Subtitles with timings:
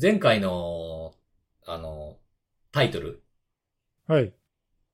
[0.00, 1.14] 前回の、
[1.66, 2.16] あの、
[2.72, 3.22] タイトル、
[4.06, 4.32] はい。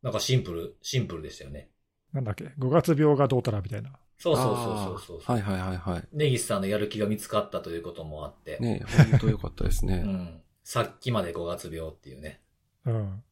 [0.03, 1.71] なんかシンプル、シンプルでしたよね。
[2.13, 3.93] なんだっけ ?5 月病がどうたらみたいな。
[4.19, 6.09] そうそうそうそうそうはいはいはいはい。
[6.13, 8.59] 根岸さんのやる気が見つかったということもあって。
[8.59, 9.99] ね本当良かったですうね。
[10.03, 10.43] ん。
[10.65, 12.41] さっきまで5月病っていうね。
[12.85, 13.23] うん。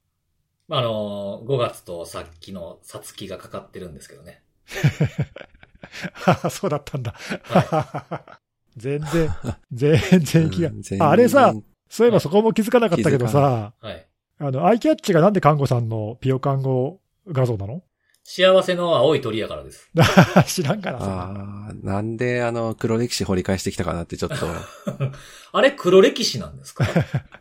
[0.68, 4.42] まあ、あの5月とさっきのさつきがかかってるんですけどね。
[6.50, 7.14] そうだったんだ。
[7.42, 8.40] は
[8.76, 9.28] 全然、
[9.72, 10.70] 全然気が
[11.06, 11.54] ああれさ、
[11.88, 14.06] そういえばそこも気づかなかったけどさ、はい。
[14.38, 17.82] あの、アイキャッチがなんで看護さんのピオ看護画像なの？
[18.26, 19.90] 幸せの青い鳥やからです。
[20.48, 21.04] 知らんからさ。
[21.06, 24.46] ああ、なんであの黒歴史掘り返してきたかなってちょっと。
[25.52, 26.86] あれ黒歴史なんですか？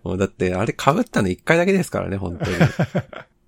[0.03, 2.57] もうだってあれ被ったの一回だけですからね、本当に。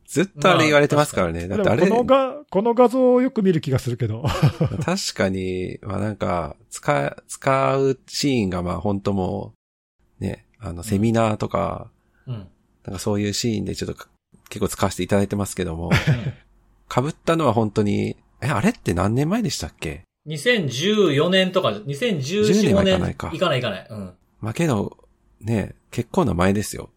[0.08, 1.48] ずっとあれ言われてますからね。
[1.48, 4.24] だってあれでも、このが、この画像をよく見る気がするけど。
[4.86, 9.54] 確かに、まあなんか、使、使うシーンがまあ本当も
[10.20, 11.90] う、ね、あの、セミナーとか、
[12.28, 12.48] うん。
[12.86, 14.08] なんかそういうシーンでちょっとか
[14.50, 16.34] 結構使わせていただいてますけども、うん
[16.88, 22.94] 被ったのは本当に、え、あれって何年前でしたっけ？2014年とか、2014 10年は年。
[22.94, 23.88] いかないかいかないいかない。
[23.90, 24.14] うん。
[24.40, 24.98] まあけど、
[25.42, 26.90] ね、結構な前ですよ。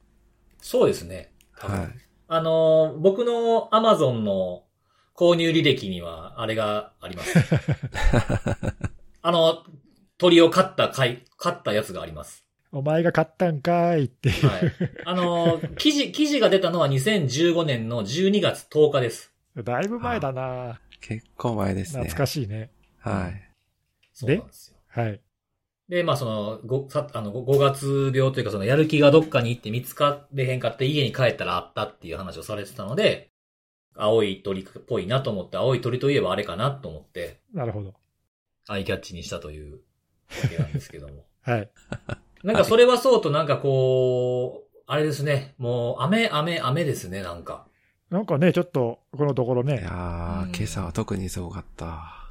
[0.60, 1.32] そうですね。
[1.52, 2.07] はい。
[2.28, 4.64] あのー、僕の Amazon の
[5.16, 7.38] 購入履歴には、あれがあります。
[9.22, 9.64] あの、
[10.18, 12.44] 鳥を飼った回、飼ったやつがあります。
[12.70, 14.46] お前が買ったんかいっていう。
[14.46, 14.72] はい。
[15.06, 19.32] あのー、記事、記事が出たのは2015年の12月10日です。
[19.56, 22.02] だいぶ前だな結構前ですね。
[22.02, 22.70] 懐かしいね。
[22.98, 23.50] はい。
[24.12, 24.76] そうなんですよ。
[24.88, 25.20] はい。
[25.88, 33.30] で、まあその、ご、さ、あの、5月病というかその、やる気がどっかに行って見つかれへんかって家に帰ったらあったっていう話をされてたので、
[33.94, 37.94] 青い鳥っぽいなと思って、青い鳥といえばあれかなと思って、なるほど。
[38.68, 41.24] アイキャッチにしたというわけなんですけども。
[41.42, 41.70] はい。
[42.44, 47.66] なんかそれはそうとなんかこう、あれですね、もう雨、雨、雨ですね、なんか。
[48.10, 49.82] なんかね、ちょっと、このところいね。
[49.82, 52.27] やうんー、今朝は特にすごかった。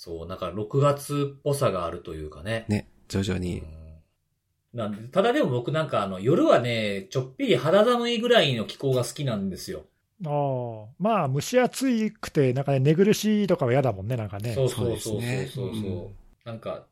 [0.00, 2.64] そう、なんか6月っぽさがあるというかね。
[2.68, 3.60] ね、徐々に。
[3.60, 3.80] うん
[4.72, 9.82] なんで、ただでも僕なんかあの、夜はね、ちょっぴり肌寒いぐらいの気候が好きなんですよ。
[10.24, 10.94] ああ。
[11.00, 14.54] まあ、蒸し暑くて、なんかね、寝苦しいとかは嫌だもんね、なんかね。
[14.54, 16.86] そうそうそうそうそうそうですそう、ねなんか、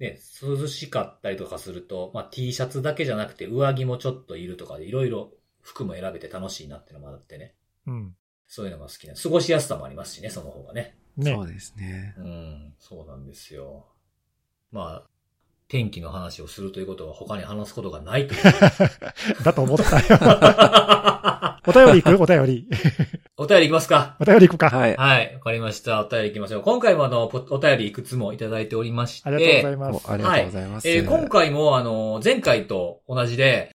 [0.00, 5.30] ね、涼しかったりとかすると、まあ T シャツだけじゃなくて上着もちょっといるとかでいろいろ
[5.62, 7.54] 服も選べて楽しいなっていうのもあってね。
[7.86, 8.16] うん。
[8.48, 9.14] そういうのが好きな。
[9.14, 10.98] 過ごしやすさもありますしね、その方がね。
[11.16, 11.40] ねそ。
[11.40, 12.14] うですね。
[12.18, 13.86] うん、そうなんですよ。
[14.72, 15.08] まあ、
[15.68, 18.42] 天気の話をするということは他に話すことがないという。
[19.44, 20.18] だと思ったよ。
[21.66, 22.22] お便り行く？
[22.22, 22.68] お便り。
[23.36, 24.70] お便りいきますかお便り行くか。
[24.70, 24.96] はい。
[24.96, 26.04] はい、わかりました。
[26.04, 26.62] お便り行きましょう。
[26.62, 29.28] 今回もあの、ポお便りいくつもいただいておりまして。
[29.28, 30.06] ありがとうございます。
[30.06, 30.88] おありがとうございます。
[30.88, 33.70] えー今回もあの、前回と同じで、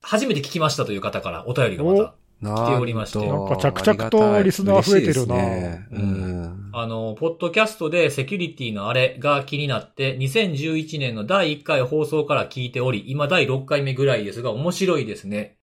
[0.00, 6.70] 初めて聞きましたという方からお便りがまた、な来ておりましてんなんか着々とリスナー増えてるなねうん。
[6.72, 15.56] あの、ポッドキャストでセキュリティのあれが気になって、2011年の第1回放送から聞いており、今第6回目ぐらいですが、面白いですね。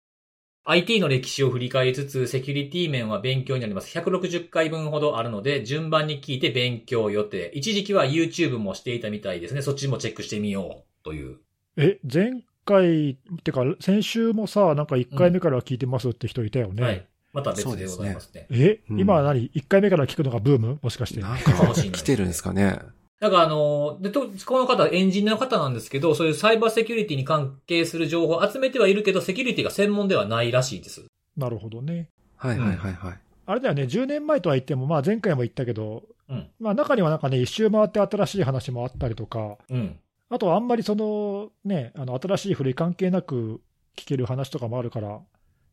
[0.65, 3.99] IT の歴史を振り返りつつ、セキュリティ面は勉強になります。
[3.99, 7.50] 160回分ほどあるので、順番に聞いて勉強予定。
[7.55, 9.62] 一時期は YouTube もしていたみたいですね。
[9.62, 11.05] そっちもチェックしてみよう。
[11.05, 11.38] という。
[11.78, 16.83] え、前回、ってか、先週もさ、なんか1回目から聞いてますって人いたよね。
[16.83, 17.06] はい。
[17.33, 18.47] また別でございますね。
[18.51, 20.79] え、うん今は何 ?1 回目から聞くのがブーム？
[20.83, 21.21] もしかして。
[21.21, 22.79] なんか来てるんですかね。
[23.21, 31.05] なんかあの、で、と、この方、エンジニアの方なんですけど、そういうサイバーセキュリティに関係する情報を集めてはいるけど、セキュリティが専門ではないらしいです。
[31.37, 32.09] なるほどね。
[32.37, 33.19] はいはいはいはい。
[33.47, 36.47] あれだよね、10年前とは言っても、まあ前回も言ったけど、うん。
[36.61, 39.99] まあ中にはなんかね、一周回って新しい話もあったりとか、うん。
[40.31, 43.61] あとはあんまりその、ね、あの新しい古い関係なく
[43.97, 45.21] 聞ける話とかもあるから、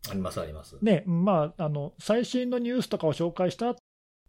[0.10, 0.78] ありますあります。
[0.82, 3.76] ね、まあ、あの、最新のニュースとかを紹介した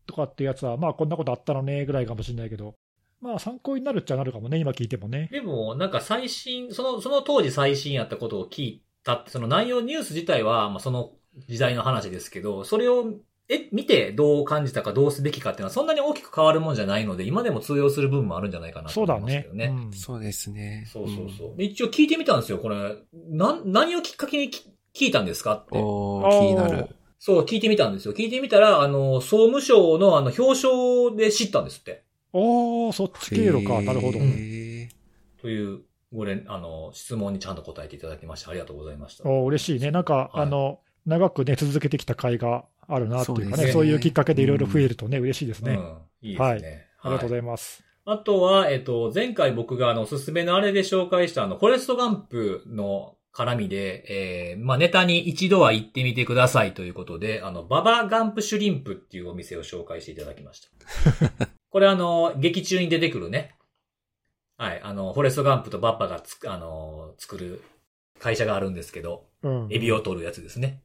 [0.07, 2.75] とかってやつは、まあこんなことあったのね、ぐらいかもしれないけど、
[3.21, 5.29] まあ参考になるっちゃなるかもね、今聞いてもね。
[5.33, 11.13] でも、なんか最新、その、その当時最新やったことを聞いたって、その内容、ニュース自体は、まあその
[11.49, 13.15] 時代の話ですけど、それを、
[13.49, 19.55] え、見てどう感じたかどうすべきかっていうのはそんなに大きく変わるもんじゃないので、今でも通用する部分もあるんじゃないかなとそうだね思いますけど。
[19.55, 19.65] ね。
[19.67, 20.85] うんそうですね。
[20.93, 21.57] そうそうそう。
[21.57, 22.97] で一応聞いてみたんですよ、これ。
[23.31, 25.73] な、何をきっかけにき聞いたんですかって。
[25.73, 26.89] 気になる。
[27.19, 28.15] そう、聞いてみたんですよ。
[28.15, 32.05] 聞いてみたら、あの、総務省のあの、表彰で知ったんですって。
[32.33, 34.19] おー、そっち経路か、なるほど。
[35.41, 35.83] という、
[36.13, 39.29] ごれん、あの、質問にちゃんと答えていただきまして、ありがとうございました。
[39.29, 39.91] お嬉しいね。
[39.91, 45.75] なんか、はいあの、長くね、続けてきた会があるなっていうかね、そうねそういうきっかけでいろいろ増えるとね、嬉しいですね。
[45.75, 45.99] うん。
[46.23, 46.87] いいですね。
[47.03, 47.85] ありがとうございいます。
[48.05, 61.49] あとは、えっと、前回僕があの、おすすめのあれで紹介したあの、フォレストガンプの絡みで、えー、まあ、ネタに一度は行ってみてくださいということで、あの、ババガンプシュリンプっていうお店を紹介していただきました。
[61.69, 63.57] これあの、劇中に出てくるね。
[64.57, 67.63] はい、あの、フォレストガンプとバッパがつく、あの、作る
[68.19, 69.69] 会社があるんですけど、うん。
[69.71, 70.83] エビを取るやつですね。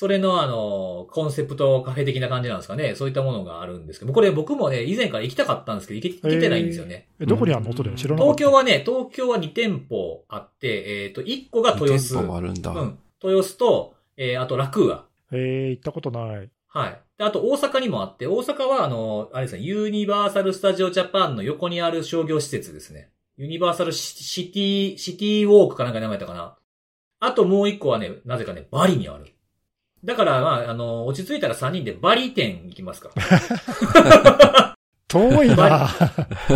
[0.00, 2.94] それのあの、コンセプトカフェ的な感じなんですかね。
[2.94, 7.08] そういったものがあるんですけど、これ僕もね、以前から行きたかったんですけど、行け行けてないんですよね。
[7.20, 7.68] え、どこにあんの？
[7.68, 8.34] 音で知らなかった。
[8.34, 12.14] 東京はね、東京は2店舗あって、えっ、と、1個が豊洲。
[12.14, 12.70] 店舗もあるんだ。
[12.70, 12.98] うん。
[13.22, 15.04] 豊洲と、えー、あとラクーア。
[15.32, 16.50] えー、行ったことない。
[16.68, 17.00] はい。
[17.18, 23.10] であと大阪にもあって、大阪はあの、あれですね、ユニバーサル・スタジオ・ジャパンの横にある商業施設ですね。
[23.36, 26.56] ユニバーサルシ・シティ、シティウォークかなんか名前だったかな。
[27.18, 29.34] あともう一個はね、なぜかね、バリにある。
[30.04, 33.10] だから、まあ、あの、落ち着いたら3人でバリ店行きますか。
[35.08, 35.88] 遠いな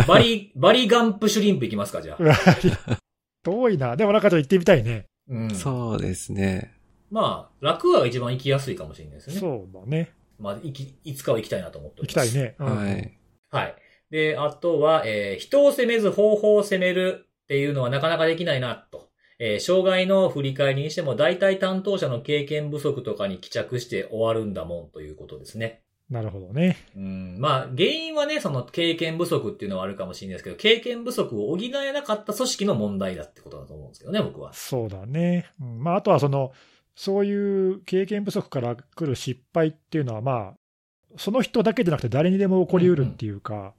[0.07, 2.97] バリ、バリガンプシュリンプ行きますか、じゃあ。
[3.43, 3.95] 遠いな。
[3.95, 5.05] でもなんかちょっと行ってみたいね。
[5.29, 5.49] うん。
[5.51, 6.73] そうですね。
[7.11, 9.35] まあ、楽は一番行きやすいかもしれないですね。
[9.35, 10.11] そうだね。
[10.39, 12.29] まあ、行き、いつかは行きたいなと思ってお行ります。
[12.29, 12.55] きたいね。
[12.59, 13.17] うんはい。
[13.51, 13.75] はい。
[14.09, 19.04] で、あとは、えー人を責めず方法を責めるっていうのはなかなかできないな、と。
[19.39, 25.81] えー障害の振り返りにしても大体担当者の経験不足とかに帰着して終わるんだもんということですね。
[26.09, 26.77] なるほどね。
[26.95, 34.53] うん、まあ、原因はね、その経験不足っていうのはあるかもしれないですけど、経験不足を補えなかった組織の問題だってことだと思うんですけどね、僕は。
[34.53, 35.49] そうだね。
[35.59, 36.51] うん、まあ、あとはその、
[36.95, 43.73] そういう経験不足から来る失敗っていうのは、まあ、その人だけじゃなくて誰にでも起こりうるっていうか、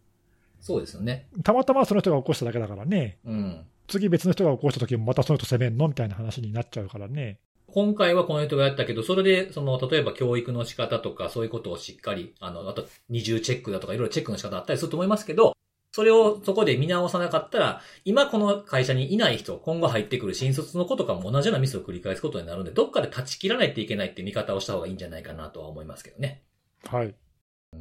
[0.61, 1.29] そうですよね。
[1.45, 3.67] たまたまその人が起こしただけだからね、うん。
[3.89, 7.39] 次別の人が起こした時もまたその人責めんのみたいな話になっちゃうからね。
[7.69, 15.53] 今回はこの人がやったけど、それで、その、例えば教育の仕方とか、そういうことをしっかり、あの、あと二重チェックだとか、いろいろチェックの仕方あったりすると思いますけど、
[15.93, 26.43] それをそこで見直さなかったら、今この会社にいない人、今後入ってくる新卒の子とかも同じようなミスを繰り返すことになるので、どっかで断ち切らないといけないって見方をした方がいいんじゃないかなとは思いますけどね。
[26.85, 27.15] はい。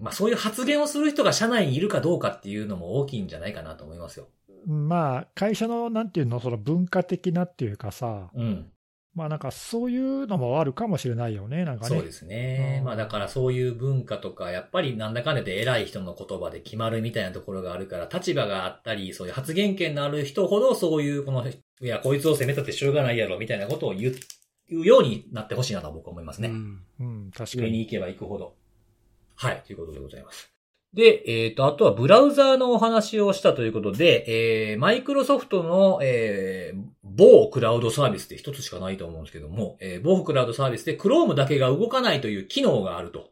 [0.02, 4.28] まあそういう発言をする人が社内にいるかどうかっていうのも大きいんじゃないかなと思いますよ。
[4.66, 8.72] まあ、会社のなんていうの、その文化的なっていうかさ、うん。
[9.16, 11.96] まあなんかそういうのもあるかもしれないよね、なんかね。
[11.96, 12.78] そうですね。
[12.80, 24.14] うんまあだからそういう文化とか、やっぱりなんだかんだで偉い人の言葉で決まるみたいなところがあるから、立場があったり、そういう発言権のある人ほどそういうこの、いや、こいつを責めたってしょうがないやろみたいなことを言
[24.72, 26.50] うようになってほしいなと僕は思いますね。
[26.50, 27.64] うんうん、確かに。
[27.64, 28.56] 上に行けば行くほど。
[29.36, 30.55] はい、ということでございます。
[30.95, 43.30] で、えっ、と、あとはブラウザーのお話をしたということで、えー、マイクロソフトの、えー、某クラウドサービスって一つしかないと思うんですけども、えー、某クラウドサービスで Chrome だけが動かないという機能があると。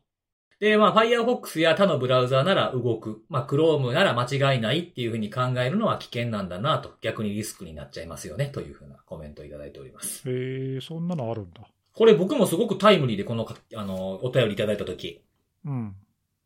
[0.60, 3.24] で、まあ、Firefox や他のブラウザーなら動く。
[3.30, 6.92] まあ、Chrome なら間違いないっていうふうに考えるのは危険なんだなと。
[7.02, 8.48] 逆にリスクになっちゃいますよね。
[8.48, 10.30] というふうなコメントをいただいております。
[10.30, 11.62] へえそんなのあるんだ。
[11.94, 15.22] これ僕もすごくタイムリーでこのか、あの、お便りいただいたとき、
[15.66, 15.96] うん。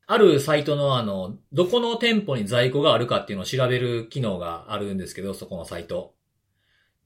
[0.09, 6.13] あるサイトのあの、どこの店舗に在庫があるかっていうのを調べる機能があるんですけど、そこのサイト。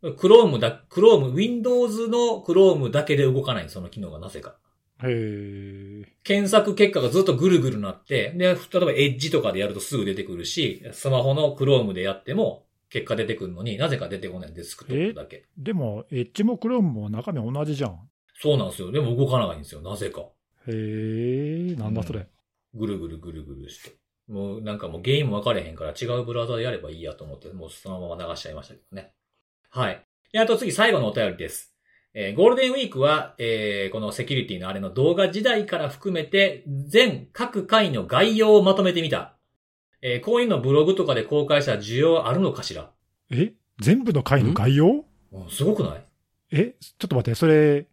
[0.04, 4.56] Chrome だ、Chrome、Windows の Chrome だけで動かないその機能がなぜか。
[5.04, 15.46] へえ検索結果がずっとぐるぐるなって、で、例えば Edge とかでやるとすぐ出てくるし、スマホの Chrome でやっても結果出てくるのになぜか出てこないデスクトップだけ。
[15.58, 18.00] でも、エッジもクロームも中身同じじゃん。
[18.40, 18.92] そうなんですよ。
[18.92, 19.82] でも動かないんですよ。
[19.82, 20.22] なぜか。
[20.68, 22.28] へえなんだそれ。
[22.74, 23.96] ぐるぐるぐるぐるして。
[24.28, 29.12] もうなんかもう原因も分かれへんから違うブラウザでやればいいやと思って、もうそのまま流しちゃいましたけどね。
[29.70, 30.06] はい。
[30.32, 31.76] で、あと次最後のお便りです。
[32.14, 39.38] えーゴールデンウィークは、えーこのセキュリティのあれの動画時代から含めて、全各回の概要をまとめてみた。
[40.02, 42.92] えーこういうのブログとかで公開した需要あるのかしら？
[43.32, 43.54] え？
[43.80, 45.06] 全部の回の概要？
[45.32, 46.06] うんすごくない？
[46.52, 46.76] え？
[46.80, 47.88] ちょっと待って、それ、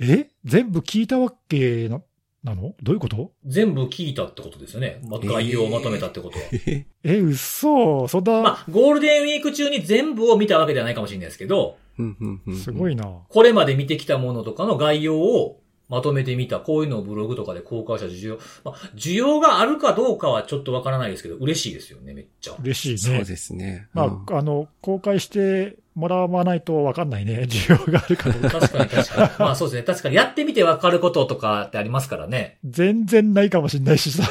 [0.00, 0.30] え？
[0.44, 2.02] 全部聞いたわけな、
[2.42, 2.74] なの？
[2.82, 3.32] どういうこと？
[3.46, 5.00] 全部聞いたってことですよね。
[5.08, 6.44] ま概要をまとめたってことは。
[7.04, 13.04] え、嘘そんな、まあ、ゴールデンウィーク中に全部を見たわけではないかもしれないですけど、うんうんうんすごいな。
[13.28, 16.60] これまで見てきたものとかの概要をまとめてみた。
[16.60, 18.38] こういうのをブログとかで公開した需要。
[18.64, 22.54] まあ、需要があるかどうかはちょっとわからないですけど、嬉しいですよね、めっちゃ。
[22.62, 23.16] 嬉しいね。
[23.18, 23.88] そうですね。
[23.92, 27.46] まあ、うんあの、公開してもらわないとわかんないね。
[27.48, 28.60] 需要があるかどうか。
[28.60, 29.30] 確かに確かに。
[29.38, 29.82] まあそうですね。
[29.82, 32.56] 確かにやってみてわかることとかってありますからね。
[32.64, 34.24] 全然ないかもしれないしさ。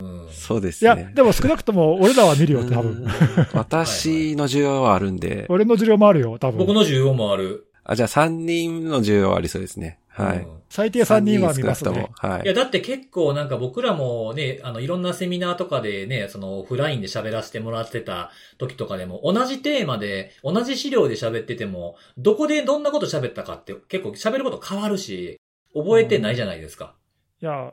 [0.00, 0.26] うん。
[0.30, 1.12] そうでいや、すね。
[1.14, 2.90] でも少なくとも俺らは見るよ、多分。
[2.90, 3.06] うん
[3.52, 6.58] 私の需要はあるんで、俺の需要もあるよ、多分。
[6.58, 7.66] 僕の需要もある。
[7.84, 9.98] あ、じゃあ3人の需要はありそうですね。
[10.14, 10.38] はい。
[10.38, 12.52] うん最低3人は見ますねはいいや、。
[12.52, 25.38] だって結構なんか僕らもね、あの、いろんなセミナーとかでね、その、オフラインで喋らせてもらってた時とかでも、同じテーマで、同じ資料で喋ってても、どこでどんなこと喋ったかって結構喋ること変わるし、
[25.74, 26.96] 覚えてないじゃないですか。
[27.40, 27.72] いや、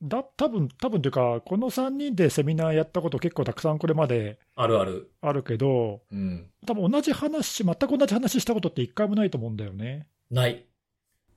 [0.00, 5.10] だ、多分多分というか、この3人でセミナーやったこと結構たくさんこれまであるある。
[5.22, 6.50] あるけど、うん。
[6.66, 10.06] 多分同じ話、全く同じ話したことって一回もないと思うんだよね。
[10.30, 10.64] ない。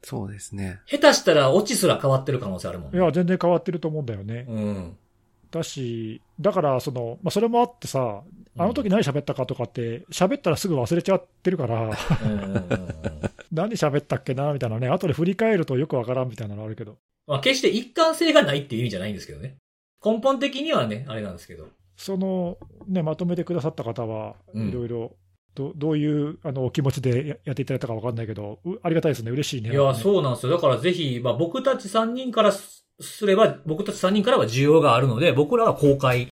[0.03, 0.81] そうですね。
[0.87, 2.95] 下手したらオチすら変わってる可能性あるもん。
[2.95, 4.45] いや、全然変わってると思うんだよね。
[4.47, 4.97] うん。
[5.51, 8.23] だし、だから、その、まあ、それもあってさ、
[8.57, 11.91] あの時何喋ったかとかって、喋ったらすぐ忘れちゃってるから、
[13.51, 19.57] 何喋ったっけなみたいなね、後で振り返るとよくわからんみたいなのあるけど、まあ、決して一貫性がないっていう意味じゃないんですけどね。
[20.03, 21.67] 根本的にはね、あれなんですけど。
[21.95, 25.15] その、ね、まとめてくださった方は、うんいろいろ、
[25.55, 29.71] どどういうあのお気持ちでややっていただいたかわかんないけど、うありがたいですね、嬉しいね。
[29.71, 29.95] いや、う。
[29.95, 30.51] そうなんですよ。
[30.53, 36.27] だからぜひ、まあ僕たち3人からすすれば、僕たち3人からは需要があるので、僕らは公開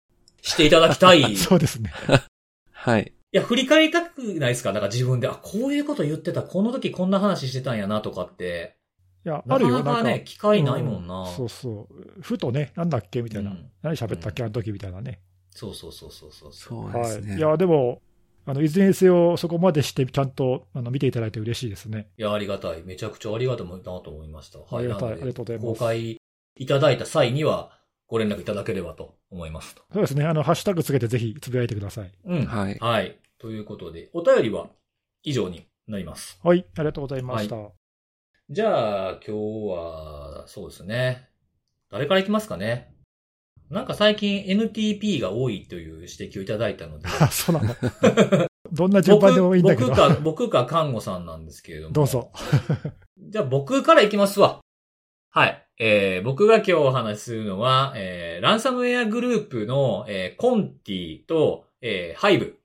[0.41, 1.21] していただきたい。
[1.21, 1.91] い そうですね。
[2.71, 3.13] はい。
[3.31, 4.71] や、振り返りたくないですか？
[4.73, 8.77] だから自分で、あ、こういうこと言ってた、この時こんな話してたんやなとかって。
[9.25, 9.91] いや、なあるよ、なんか。
[9.91, 11.23] かなかね、機会ないもんな。
[11.23, 12.21] うそうそう。
[12.21, 13.21] ふとね、なんだっけ？
[13.21, 13.51] みたいな。
[13.51, 14.43] うん何喋ったっけ？
[14.43, 15.19] あの時みたいなね。
[15.51, 16.53] そうそうそうそうそう。
[16.53, 17.09] そうではい。
[17.11, 17.37] すね。
[17.37, 18.01] いや、でも、
[18.45, 22.09] あの、いずれにせよ、そこまでして、ちゃんと、あの、見ていただいて嬉しいですね。
[22.17, 22.83] いや、ありがたい。
[22.83, 24.59] めちゃくちゃありがたいなと思いました。
[24.59, 26.17] ありがたいなのでありがとうございます公開
[26.57, 27.71] いただいた際には、
[28.07, 29.81] ご連絡いただければと思いますと。
[29.91, 30.25] そうですね。
[30.25, 32.11] あの、ハッシュタグつけてぜひつぶやいてください。
[32.25, 32.45] うん。
[32.45, 32.77] はい。
[32.79, 33.19] はい。
[33.39, 34.69] ということで、お便りは
[35.23, 36.39] 以上になります。
[36.43, 36.65] はい。
[36.77, 37.55] ありがとうございました。
[38.49, 41.29] じゃあ、今日は、そうですね。
[41.89, 42.94] 誰から行きますかね。
[43.69, 47.07] なんか最近 NTP が多いという指摘をいただいたので。
[47.07, 47.75] あ、 そうなの。
[48.71, 49.89] どんな順番でもいいんだけど。
[49.89, 51.93] 僕か、僕か看護さんなんですけれども。
[51.93, 52.31] どうぞ。
[53.17, 54.59] じゃあ僕から行きますわ。
[55.31, 55.67] はい。
[55.77, 62.59] えー、僕が今日お話しするのは、えー、ランサムウェアグループの、えー、コンティと、えー、ハイブ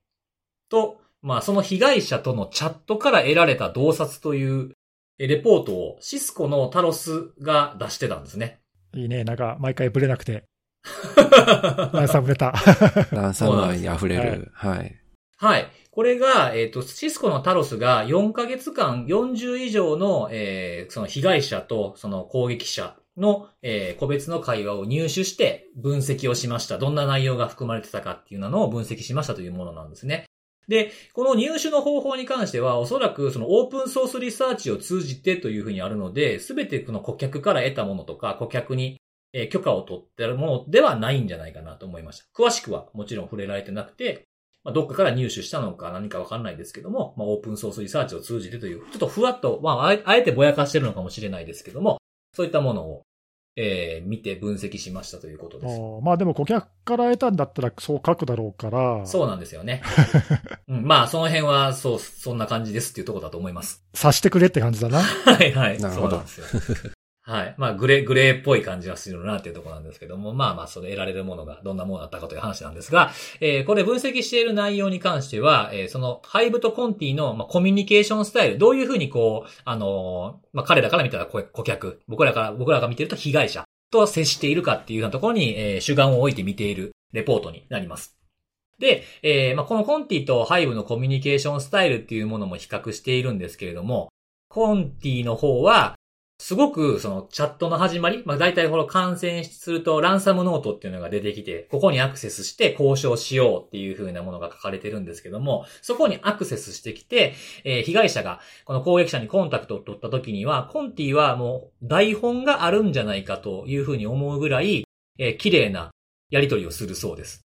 [0.68, 4.72] と、まあその被害者とのチャットから得られた洞察という、
[5.18, 8.60] えーレポートをシスコのタロスが出してたんですね。
[8.94, 9.24] いいね。
[9.24, 10.44] なんか、毎回ブレなくて。
[11.92, 12.54] ランサムネタ。
[13.12, 14.50] ランサム愛に溢れる。
[14.54, 14.96] はい。
[15.36, 15.70] はい。
[15.90, 26.78] これが、えっ、と、シスコのタロスが4ヶ月間40以上の、えーその被害者とその攻撃者の、えー個別の会話を入手して分析をしました。
[26.78, 30.24] どんな内容が含まれてたかっていうのを分析しましたというものなんですね。
[30.68, 39.00] で、この入手の方法に関しては、おそらくそのオープンソースリサーチを通じてというふうにあるので、すべてこの顧客から得たものとか、顧客に
[39.32, 42.24] えー許可を取ってるものではないんじゃないかなと思いました。
[42.34, 44.26] 詳しくはもちろん触れられてなくて、
[44.64, 51.98] まあ、どっかから入手したのか何かわかんないですけども、まあ、オープンソースリサーチを通じてという、ちょっとふわっと、まあ、あえあえてぼやかしてるのかもしれないですけども、
[52.34, 53.02] そういったものを、
[53.56, 55.80] えー見て分析しましたということです。
[56.02, 59.82] まあでも顧客から得たんだったらそう書くだろうから、そうなんですよね。
[60.68, 63.84] うん、まあ、その辺は、そう、そんな感じですっていうところだと思います。
[63.94, 65.00] 察してくれって感じだな。
[65.02, 65.78] はいはい。
[65.78, 66.38] なるほどそうなんです
[66.86, 66.90] よ。
[67.30, 67.54] はい。
[67.58, 83.62] まあ、グレー、グレーっぽい感じがするなっていうところなんですけども、まあまあ、それ得られるものがどんなものだったかという話なんですが、えーこれ分析している内容に関しては、えーその、ハイブとコンティの、まあ、コミュニケーションスタイル、どういうふうにこう、あのーまあ、彼らから見たら顧客、僕らから、僕らが見てると被害者。
[83.92, 88.16] と接しているかっていうようなところに、えー主眼を置いて見ているレポートになります。
[88.80, 94.08] で、えーまあ、このコンティとハイブのコミュニケーションスタイルっていうものも比較しているんですけれども、
[94.48, 95.94] コンティの方は、
[96.40, 114.84] すごく、その、チャットの始まり、まあ、大体この感染すると、ランサムノートっていうのが出てきて、ここにアクセスして交渉しようっていう風なものが書かれてるんですけども、そこにアクセスしてきて、えー被害者が、この攻撃者にコンタクトを取った時には、コンティはもう、台本があるんじゃないかという風に思うぐらい、
[115.18, 115.90] えー綺麗な
[116.30, 117.42] やり取りをするそうです。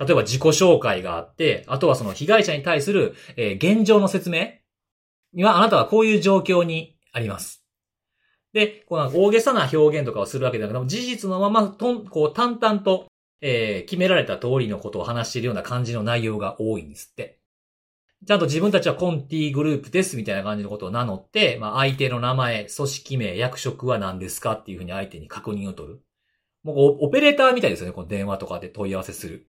[0.00, 4.52] 例えば自己紹介があって、あとはその被害者に対する、えー現状の説明
[5.34, 7.61] には、あなたはこういう状況にあります。
[8.52, 13.06] で、この大げさな表現とかをするわけだけども、事実のまま、とん、こう、淡々と、
[13.40, 17.40] えー決められた通りのことを話しているような感じの内容が多いんですって。
[18.24, 26.00] ちゃんと自分たちはコンティグループですみたいな感じのことを名乗って、まあ相手の名前、組織名、役職は何ですかっていうふうに相手に確認を取る。
[26.62, 29.48] もうオペレーターみたいですよね、この電話とかで問い合わせする。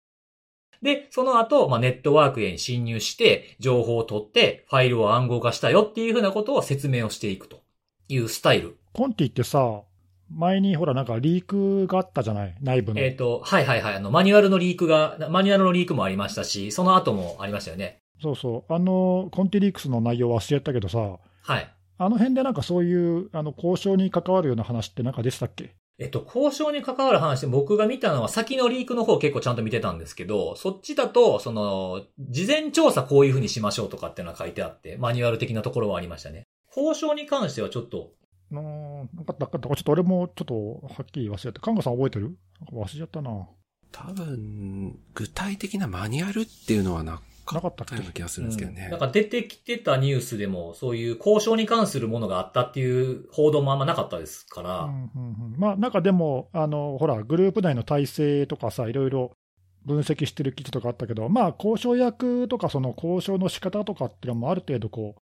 [0.84, 7.64] で、その後、まあ、ネットワークへ侵入して、情報を取って、ファイルを暗号化したよっていうふうなことを説明をしていくと
[8.08, 8.78] いうスタイル。
[9.00, 9.84] コンティってさ、
[10.30, 12.58] 前にほらなんかリークがあったじゃない？
[12.62, 13.00] 内部の。
[13.00, 13.96] えっ、と、はいはいはい。
[13.96, 18.00] あの、マニュアルのリークが、マニュアルのリークもありましたし、その後もありましたよね。
[18.22, 18.74] そうそう。
[18.74, 21.74] あの、コンティリークスの内容忘れたけどさ、はい。
[21.98, 25.76] あの辺でなんかそういうあの交渉に関わるような話ってなんかでしたっけ？
[25.98, 36.44] えっと、交渉に関わる話で僕が見たのは先のリークの方結構ちゃんと見てたんですけど、そっちだと、その、事前調査こういう風にしましょうとかっていうのが書いてあって、マニュアル的なところはありましたね。
[36.76, 38.12] 交渉に関してはちょっと、
[38.52, 39.70] うーん、なんかった、なんかった。
[39.70, 41.60] ちょっと俺もちょっとはっきり忘れて。
[41.60, 42.38] カンガさん覚えてる？
[42.72, 43.48] 忘れちゃったな。
[43.92, 48.84] 多分、具体的なマニュアルっていうのはなかなかったような気がするんですけどね。
[48.84, 59.32] うんなんか出てきてたニュースでも、そういう交渉に関するものがあったっていう報道もあんまなかったですから、うんうんうんまあ、なんかでも、あのほら、グループ内の体制とかさ、いろいろ
[59.86, 65.22] 分析してる記事とかあったけど、まあ、交渉役とか、その交渉の仕方とかっていうのも、ある程度こう、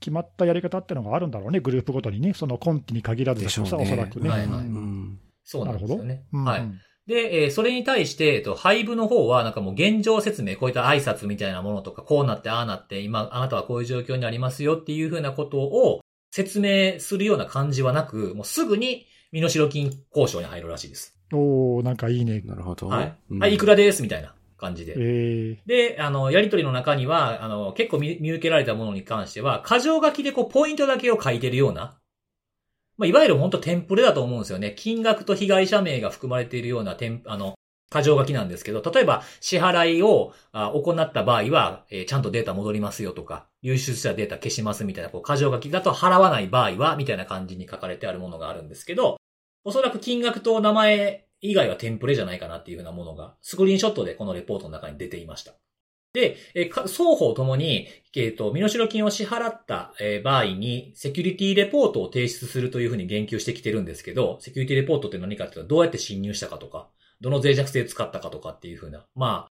[0.00, 4.28] 決まったやり方っていうのがあるんだろうね、グループごとにね、その今期に限らずでしょうねおそらくね。
[4.28, 5.18] はいはいうん。
[5.44, 6.24] そうなんですよね。
[6.32, 6.70] うんはい。
[7.06, 16.00] で、えーそれに対して、えっと、配部の方は、なんかもう現状説明、こういった挨拶みたいなものとか、こうなって、ああなって、今、あなたはこういう状況にありますよっていうふうなことを
[16.30, 21.18] 説明するような感じはなく、もうすぐに身代金交渉に入るらしいです。
[21.32, 22.40] おー、なんかいいね。
[22.44, 22.88] なるほど。
[22.88, 23.18] はい。
[23.30, 24.94] うんはい、いくらです、みたいな感じで。
[24.98, 31.98] えで、あの、やりとりの中には、あの、結構見見受けられたものに関しては、箇条書きでこう、ポイントだけを書いてるような、
[32.98, 34.74] まあ、いわゆる本当テンプレだと思うんですよね。
[34.76, 37.54] 金額と被害者名が含まれているようなテン、あの、
[37.90, 49.16] 箇条書きなんですけど、例えば、支払いをあ行った場合は、えーちゃんとデータ戻りますよとか、流出したデータ消しますみたいな、こう、箇条書きだと払わない場合は、みたいな感じに書かれてあるものがあるんですけど、
[49.64, 55.54] おそらく金額と名前以外はテンプレじゃないかなっていうふうなものが、スクリーンショットでこのレポートの中に出ていました。
[56.12, 66.88] で、え双方ともに、えっ、と、身代金を支払った、え場合に、セキュリティレポートを提出するというふうに言及してきてるんですけど、セキュリティレポートって何かっていうと、どうやって侵入したかとか、
[67.20, 69.52] どの脆弱性使ったかとかっていうふうな、まあ、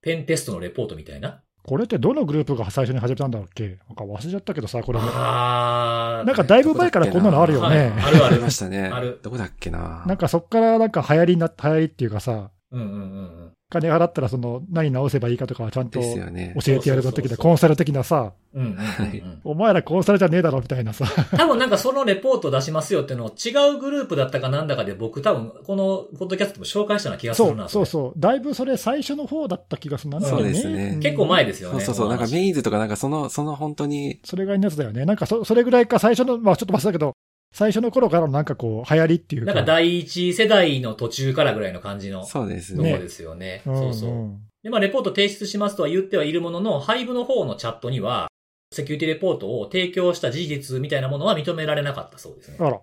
[0.00, 1.42] ペンテストのレポートみたいな。
[1.66, 3.78] ー、これってどのグループが最初に始めたんだっけ？
[3.88, 5.04] なんか忘れちゃったけどさ、これも。
[5.12, 7.92] あーなんかだいぶ前からこんなのあるよはいね。
[8.02, 8.90] あるあるましたね。
[8.92, 10.04] あるどこだっけな。
[10.06, 13.02] なんかそっからなんか流行りにな、流行りっていうかさ、うんうんうんう
[13.45, 13.45] ん。
[13.68, 16.06] 金払ったらその何直せばいいかとかはちゃんと教。
[16.06, 18.32] えてやるぞ的な、そうそうそうそうコンサル的なさ、
[19.44, 21.04] お前らコンサルじゃねえだろみたいなさ、
[21.36, 27.68] 多分なんかそのレポート出しますよっていうのを違うグループだったかなんだかで僕多分このポッドキャストでも紹介したような気がすそうるな。
[27.68, 31.80] そうそう、だいぶそれ最初の方だった気がするなんだよそうですねん結構前ですよね。
[31.80, 32.08] そうそうそう。
[32.08, 35.04] なんかメインズとかなんかその、その本当に、それぐらいのやつだよね。
[35.04, 37.14] なんかそそれぐらいか、最初の、まあちょっと忘れたけど、
[37.56, 39.54] 最初の頃からのなんかこう、流行りっていうか。
[39.54, 42.90] なんか第一世代の途中からぐらいの感じのとそうですね。
[42.90, 43.62] ころですよね。
[43.64, 44.10] うんそうそう。
[44.10, 48.28] んで、まあレポート提出しますとは言ってはいるものの、配部の方のチャットには、
[48.74, 52.58] セキュリティレポートを提供した事実みたいなものは認められなかったそうですね。
[52.60, 52.78] あら、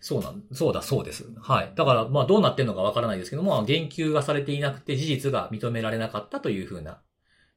[0.00, 1.24] そうなん、そうだそうです。
[1.40, 1.72] はい。
[1.76, 7.00] だから、まあどうなってんのかわからないですけども、まあ言及がされていなくて事実が認められなかったというふうな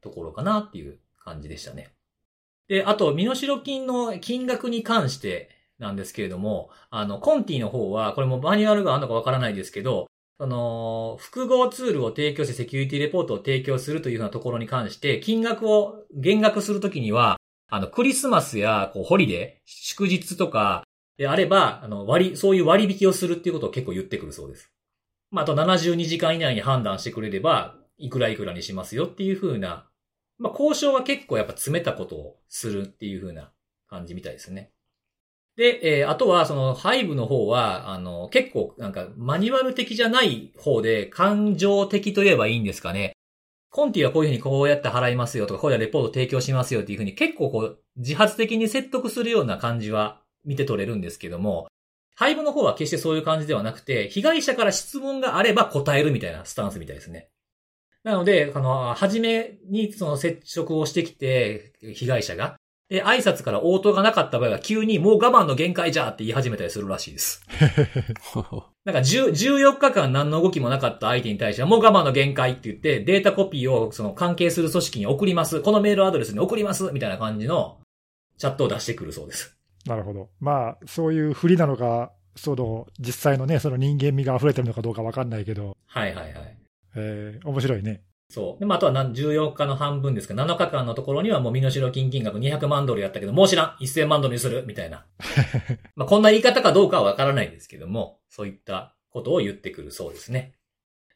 [0.02, 1.90] ところかなっていう感じでしたね。
[2.68, 5.50] で、あと、身代金の金額に関して
[5.82, 10.08] なんですけれども、あの、コンティの方は、これもマニュアルがあるのかわからないですけど、
[10.40, 17.38] その、複合ツールを提供してセキュリティレポートを提供するというようなところに関して、金額を減額するときには、
[17.70, 20.84] あの、クリスマスや、こう、ホリデー、祝日とか、
[21.18, 24.72] であれば、あの、割、そういう割引をするっていうことを結構言ってくるそうです。
[25.30, 29.88] まあ、あと72時間以内に判断してくれれば、いくらいくらにしますよっていう風な、
[30.40, 33.52] まあ、交渉は結構やっぱ詰めたことをするっていう風な
[33.88, 34.72] 感じみたいですね。
[35.58, 43.14] で、えーあとは、その、ハイブの方は、あの、結構、なんか、マニュアル的じゃない方で、感情的と言えばいいんですかね。
[43.70, 51.68] コンティはこういうふうにこうやって払いますよとか、こういうレポート提供しますよっていうふうに結構こう、自発的に説得するような感じは見て取れるんですけども、
[52.16, 57.30] ハイブの方は決してそういう感じではなくて、被害者から質問があれば答えるみたいなスタンスみたいですね。
[58.04, 62.58] なので、あの、初めにその接触をしてきて、被害者が、
[62.92, 67.42] で、挨拶から応答がなかった場合は急にもう我慢の限界じゃって言い始めたりするらしいです。
[68.84, 75.62] なんか10 14日間何の動きもなかった相手に対してはもう我慢の限界って言ってデータコピーをその関係する組織に送ります。
[75.62, 76.92] このメールアドレスに送ります。
[76.92, 77.80] みたいな感じの
[78.38, 79.58] チャットを出してくるそうです。
[79.86, 80.30] なるほど。
[80.42, 86.58] まあ、そういうふりなのか、その、実際のね、その人間味が溢れてるのかどうかわかんないけど、はいはいはい。
[86.96, 88.02] えー、面白いね。
[88.32, 88.60] そう。
[88.60, 95.06] で、まあ、あとは何14日の半分ですか、7日間のところにはもう身代金金額200万ドルやったけど、もう知らん !1000 万ドルにするみたいな。
[95.96, 100.54] まあ、こんな言い方かどうかはわからないんですけども、そういったことを言ってくるそうですね。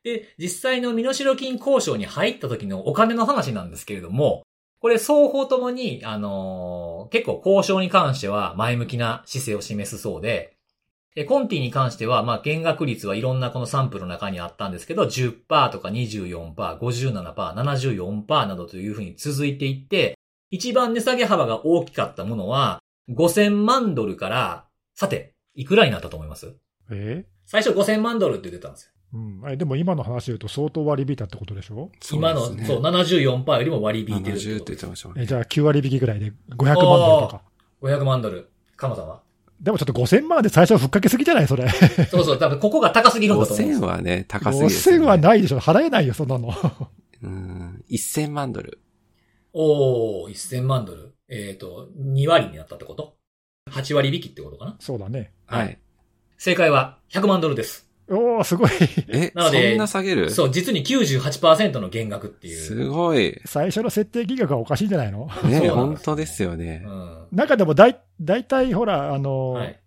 [0.03, 4.43] で、実際の身代金交渉に入った時のお金の話なんですけれども、
[4.79, 10.54] これ双方ともに、あのー結構交渉に関しては前向きな姿勢を示すそうで、え
[11.23, 20.19] コンティに関しては、まあ、減額率はいろんなこのサンプルの中にあったんですけど、10%とか24%、57%、74%などというふうに続いていって、
[20.51, 26.53] 一番値下げ幅が大きかったものは、5000万ドルから、さて、いくらになったと思います？
[26.91, 27.25] え？
[27.45, 28.91] 最初5000万ドルって言ってたんですよ。
[29.13, 31.91] うん、えでも今の話で言うと相当割り引いたってことでしょ？
[32.11, 34.77] 今の、そうですねそう、74%よりも割り引いてるって70って言ことです。
[34.77, 35.23] ってましたもんね。
[35.23, 37.41] えじゃあ9割引きぐらいで500万ドルとか。
[37.81, 38.49] 500万ドル。
[38.75, 39.21] カモさんは？
[39.59, 41.47] でもちょっと5000万で最初ふっかけすぎじゃない？
[41.47, 41.67] それ。
[41.69, 43.87] そうそう、多分ここが高すぎるんだと思うんです5000よ。
[43.87, 45.05] はね、高すぎですよ、5000ね。
[45.07, 45.59] はないでしょ。
[45.59, 46.53] 払えないよ、そんなの。
[47.23, 47.83] うん。
[47.89, 48.79] 1000万ドル。
[49.53, 51.15] おー、1000万ドル。
[51.29, 53.15] えっ、と、2割になったってこと
[53.71, 54.75] ?8 割引きってことかな？
[54.79, 55.31] そうだね。
[55.47, 55.79] はい。
[56.37, 57.84] 正解は100万ドルです。
[58.07, 58.69] おー、すごい。
[59.07, 60.29] え、なのでそんな下げる？
[60.29, 62.57] そう、実に98%の減額っていう。
[62.59, 63.41] すごい。
[63.45, 65.27] 最初の設定金額がおかしいんじゃないの？
[65.45, 66.89] ね、本当ですよねう。
[66.89, 67.27] ん。
[67.31, 69.79] なんかでもだい、大体ほら、あの、はい。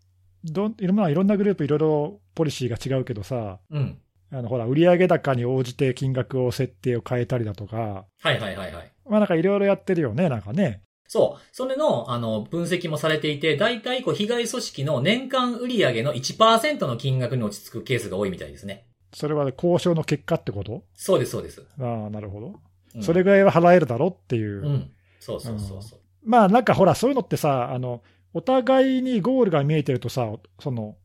[0.44, 3.98] どんいろんないろんなグループいろいろポリシーが違うけどさ、うん。
[4.30, 8.92] あのほら、売上高に応じて金額を設定を変えたりだとか、はいはいはいはい。
[9.08, 10.82] まあなんかいろいろやってるよね、なんかね。
[11.08, 11.42] そう。
[11.52, 18.86] それの、あの、分析もされていて、大体、こう、被害組織の年間売上の1%の金額に落ち着くケースが多いみたいですね。
[19.14, 20.84] それは交渉の結果ってこと？
[20.94, 21.64] そうです、そうです。
[21.80, 22.46] ああ、なるほど。
[22.94, 24.62] うんそれぐらいは払えるだろっていう。
[24.64, 24.90] うん。
[25.20, 25.98] そうそうそうそう。
[26.24, 28.02] まあなんかほら、そういうのってさ、あの、
[28.34, 30.96] お互いにゴールが見えてるとさ、その、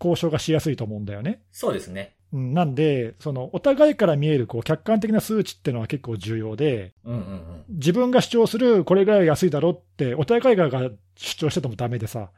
[0.00, 1.42] 交渉がしやすいと思うんだよね。
[1.52, 2.16] そうですね。
[2.32, 7.64] うん、なんで、その、お互いから見える、こう、客観的な数値っていうのは結構重要で、うんうんうん。
[7.68, 10.68] 自分が主張するこれぐらい安いだろって、お互いが
[11.16, 12.30] 主張しててもダメでさ、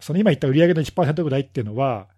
[0.00, 2.08] その今言った売上の1%ぐらいっていうのは、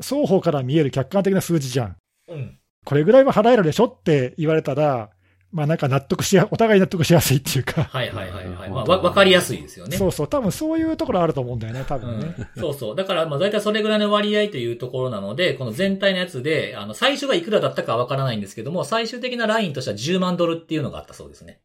[0.00, 1.96] 双方から見える客観的な数字じゃん。
[2.28, 2.58] うん。
[2.84, 5.10] これぐらいは払えるでしょって言われたら、
[5.52, 8.70] まあなんか納得しや、お互い納得しやすいっていうか、はいはいはいはい。
[8.70, 9.98] まあ、わ、わかりやすいですよね。
[9.98, 12.34] そうそう、多分そういうところあると思うんだよね、多分ね。
[12.56, 12.96] うん、そうそう。
[12.96, 21.60] だから、まあ、大体それぐらいの割合というところなので、この全体のやつで、あの、最初がいくらだったかはわからないんですけども、最終的なラインとしては10万ドルっていうのがあったそうですね。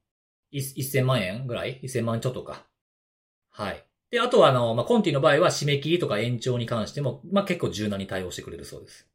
[0.51, 2.65] い1000万円ぐらい ?1000 万ちょっとか。
[3.49, 3.83] はい。
[4.11, 9.07] で、あとは、あの、まあ、コンティの場合は締め切りとか延長に関しても、まあ、結構柔軟に対応してくれるそうです。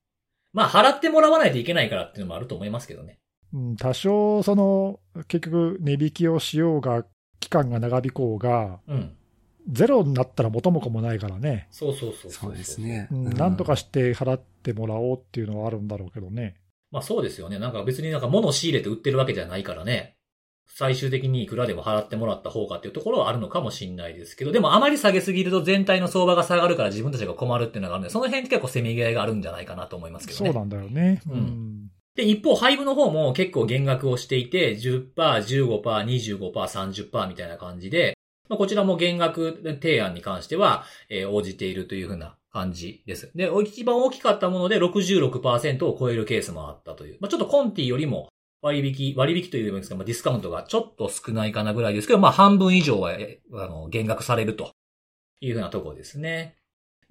[0.53, 3.19] まあ、払ってもらわないといけないからっていうのもあると思いますけどね。
[3.53, 7.05] うん、多少、その、結局、値引きをしようが、
[7.41, 9.17] 期間が長引こうが、うん。
[9.69, 12.81] ゼロになったら元も子もないからね、そうそうそうそうです。
[12.81, 13.09] ね。
[13.13, 16.57] うん、なんとかして払ってもらおうっていうのはあるんだろうけどね。
[16.91, 17.59] まあそうですよね。
[17.59, 20.17] なんか別になんか物を仕入れて売ってるわけじゃないからね。
[20.67, 30.53] 最終的にいくらでも払ってもらった方がっていうところはあるのかもしれないですけど、でもあまり下げすぎると全体の相場が下がるから自分たちが困るっていうのがあるので、その辺って結構せめぎ合いがあるんじゃないかなと思いますけどね。
[30.53, 31.23] そうなんだよね。
[31.29, 31.82] うんうん
[32.15, 38.17] で、一方、配布の方も結構減額をしていて、10%、15%、25%、30%みたいな感じで、
[38.49, 43.31] まあ、こちらも減額提案に関しては、えー応じているというふうな感じです。
[43.35, 47.17] で、一番大きかったもので66%を超えるケースもあったという。
[47.21, 48.29] まあ、ちょっとコンティよりも
[48.61, 53.17] 割引、割引というよりもですが、まあ、ディスカウントがちょっと少ないかなぐらいですけど、まあ、半分以上は、
[53.55, 54.73] あの、減額されると
[55.41, 56.57] いうふうなところですね。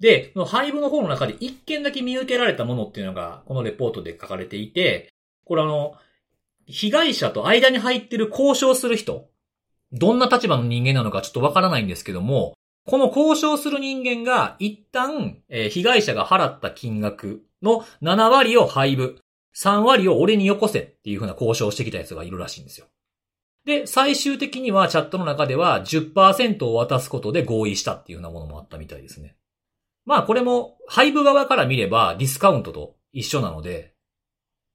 [0.00, 5.12] で、この配布の方の中で一件だけ見受けられたものっていうのが、このレポートで書かれていて、
[5.44, 5.94] これあの、
[6.66, 9.28] 被害者と間に入ってる交渉する人、
[9.92, 19.20] どんな立場の人間なのかちょっとわからないんですけども、この交渉する人間が一旦、えー被害者が払った金額の7割を配布、
[19.54, 22.86] 3割を俺によこせっていう風な交渉をしてきたやつがいるらしいんですよ。
[23.64, 29.36] で、最終的にはチャットの中では10%を渡すことで合意したっていうようなものもあったみたいですね。
[30.04, 33.94] まあこれも配布側から見ればディスカウントと一緒なので、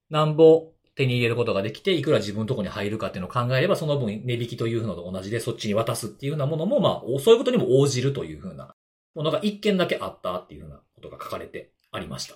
[0.10, 8.74] なんぼ手に入れることができて、いくら自分のとこに入るかっていうのを考えれば、その分値引きというのと同じでそっちに渡すっていうようなものも、まあ、そういうことにも応じるというふうな
[9.14, 12.36] ものが一件だけあったっていうふうなことが書かれてありました。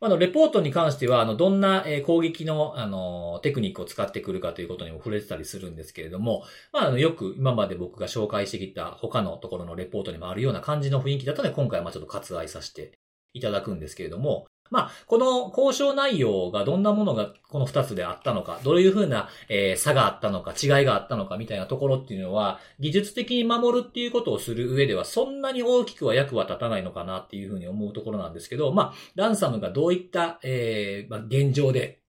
[0.00, 12.92] まあの、レポートに関しては、あの、どんな、え攻撃の、あの、テクニックを使ってくるかということにも触れてたりするんですけれども、まあ、あの、よく今まで僕が紹介してきた他のところのレポートにもあるような感じの雰囲気だったので、今回はまあちょっと割愛させて
[13.32, 32.00] いただくんですけれども、まあ、この交渉内容がどんなものがこの二つであったのか、どういうふうな、えー差があったのか、違いがあったのかみたいなところっていうのは、技術的に守るっていうことをする上では、そんなに大きくは役は立たないのかなっていうふうに思うところなんですけど、まあ、ランサムがどういった、えーまあ、現状で、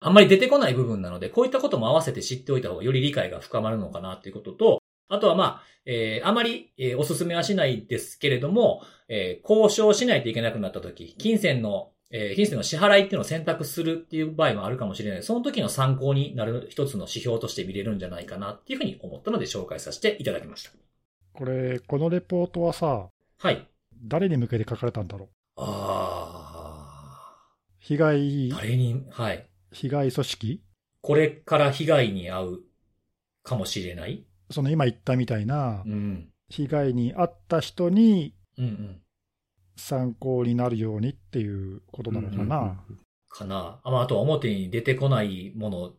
[0.00, 15.22] あんまり出てこない部分なので、こういったことも合わせて知っておいた方がより理解が深まるのかなっていうことと、あとはまあ、えーあまり、えーお勧めはしないですけれども、えー交渉しないといけなくなった時、金銭の、えー金銭の支払いっていうのを選択するっていう場合もあるかもしれない。
[15.22, 20.70] その時の参考になる一つの指標として見れるんじゃないかなっていうふうに思ったので紹介させていただきました。
[21.32, 23.66] これ、このレポートはさ、はい。
[24.04, 25.28] 誰に向けて書かれたんだろう？
[25.56, 27.36] あ
[27.78, 29.48] 被害ー、、誰に、はい。
[29.72, 30.62] 被害組織？
[31.00, 32.60] これから被害に遭う
[33.42, 34.26] かもしれない。
[34.50, 36.28] その今言ったみたいなうん。
[36.50, 39.01] 被害に遭った人にうんうん。
[39.76, 42.76] 参考になるようにっていうことなのかな。
[43.28, 43.80] かな。
[43.82, 45.92] あまあ、あとは表に出てこないもの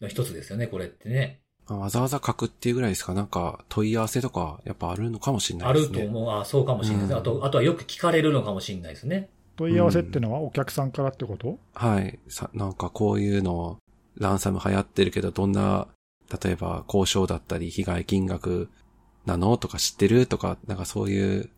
[0.00, 1.40] の一つですよね、これってね。
[1.68, 6.00] まあわざわざ書くっていうぐらいですかなんか問い合わせとかやっぱあるのかもしれなあいですね。
[6.00, 6.30] ると思う。
[6.40, 7.14] あそうかもしれないですね。
[7.14, 9.30] うんあと、あとはよく聞かれるのかもしれないですね。
[9.56, 12.18] 問い合わせっていうのはお客さんからってこと、はい。
[12.28, 13.78] さ、なんかこういうの、
[14.16, 15.86] ランサム流行ってるけど、どんな、
[16.42, 18.70] 例えば交渉だったり、被害金額
[19.26, 19.56] なの？
[19.58, 20.26] とか知ってる？
[20.26, 21.50] とか、なんかそういう、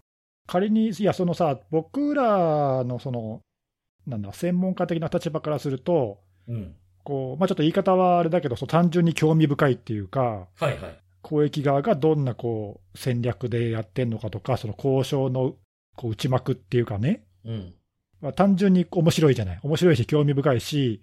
[0.46, 3.40] 仮に、いや、そのさ、僕らのその、
[4.06, 6.74] なんだ、専門家的な立場からすると、うん。
[7.04, 10.98] こうまあ、ちょっと言い方はあれだけど、そう単純に興味深いっていうか、はいはい。
[11.20, 15.54] 公益側がどんなこう戦略でやってんのかとか、その交渉の
[15.96, 17.74] こう内幕っていうかね、うん。
[18.20, 21.00] まあ、単純に面白いじゃない、面白いし、興味深いし、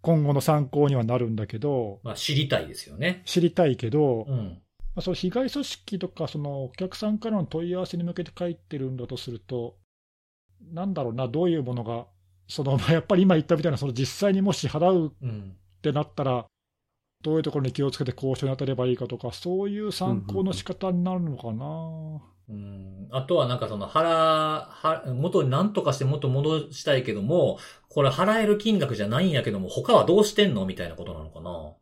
[0.00, 3.22] 今後の参考にはなるんだけど、まあ、知りたいですよね。
[3.24, 4.61] 知りたいけど、まうん。
[4.94, 9.76] あ、その被害組織とか、そのお客さんからの問い合わせに向けて書いてるんだとすると、
[10.72, 12.06] なんだろうな、どういうものが、
[12.48, 15.56] そのまあ やっぱり今言ったみたいな、その実際にもし払ううん。
[15.78, 16.46] ってなったら、
[17.22, 22.20] どういうところに気をつけて交渉に当たればいいかとか、そういう参考の仕方になるのかな。
[22.48, 23.08] うん。
[23.10, 31.74] あとはなんかその払、は、元に何とかして元戻したいけども、これ払える金額じゃないんやけども、他はどうしてんのみたいなことなのかな。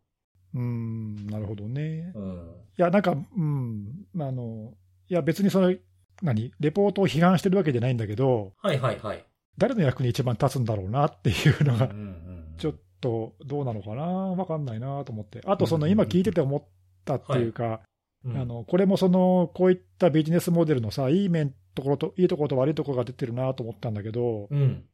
[0.53, 2.11] うーん、なるほどね。
[2.15, 2.55] うん。
[2.77, 4.73] いや、なんか、うん、まああの、
[5.07, 5.73] いや、別にその、
[6.21, 9.25] 何、レポートを批判してるわけじゃないんだけど、はいはいはい。
[9.57, 16.63] 誰の役に一番立つんだろうなっていうのが、うんうんちょっとどうなのかな、わかんないなと思って、あと、そのうん今聞いてて思っ
[17.03, 17.81] たっていうか、
[18.23, 24.85] うんあのこれもそのこういったビジネスモデルのさ、いい面ところと、いいところと悪いところが出てるなと思ったんだけど、うん。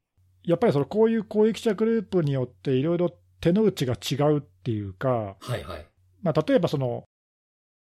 [0.43, 5.85] やっぱりそのこういう公益者グループによって、いろいろ手の内が違うっていうか、はいはい。
[6.21, 7.03] まあ、例えばその、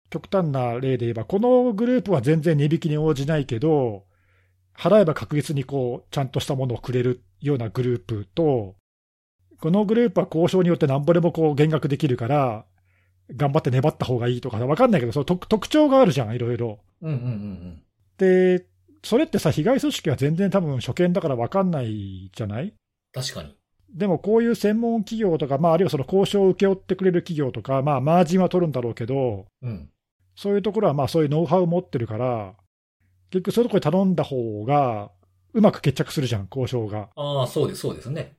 [0.09, 4.05] 極端な例で言えば、このグループは全然値引きに応じないけど、
[4.77, 8.75] 払えば確実にこうちゃんとしたものをくれるようなグループと、
[9.59, 12.65] このグループは交渉によってなんぼでもこう減額できるから、
[13.35, 16.79] 頑張って粘った方がいいとか、わかんないけど、その特特徴があるじゃん、いろいろ。
[17.01, 17.83] うんうんうん
[18.17, 18.65] で、
[19.03, 22.73] それってさ、被害組織は全然多分初見だからわかんないじゃない？
[23.13, 23.55] 確かに。
[23.93, 29.89] でもこういう専門企業とか、まあ、あるいはその交渉を請け負ってくれる企業とか、まあ、マージンは取るんだろうけど、うん。
[30.35, 32.53] そういうところはまあそういうノウハウを持ってるから、
[33.31, 35.11] 結局そういうところに頼んだ方が、
[35.53, 37.09] うまく決着するじゃん、交渉が。
[37.15, 38.33] ああ、そうです、そうですね。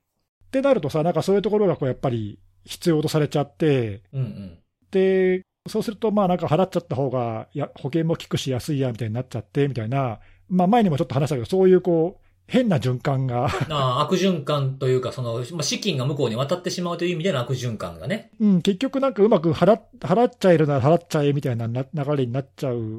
[0.47, 4.59] ってなるとさ、なんかそういうところがこうやっぱり必要とされちゃって、うんうん。
[4.91, 18.31] で、そうすると、まあなんか払っちゃった方がや保険も効くし安いやみたいになっちゃってみたいな、まあ前にもちょっと話したけど、そういうこう、変な循環が、ああ、悪循環というか、その、まあ資金が向こうに渡ってしまうという意味での悪循環がね。
[18.41, 22.99] うん、結局なんかうまく払っ払っちゃえるなら払っちゃえみたいなな流れになっちゃう。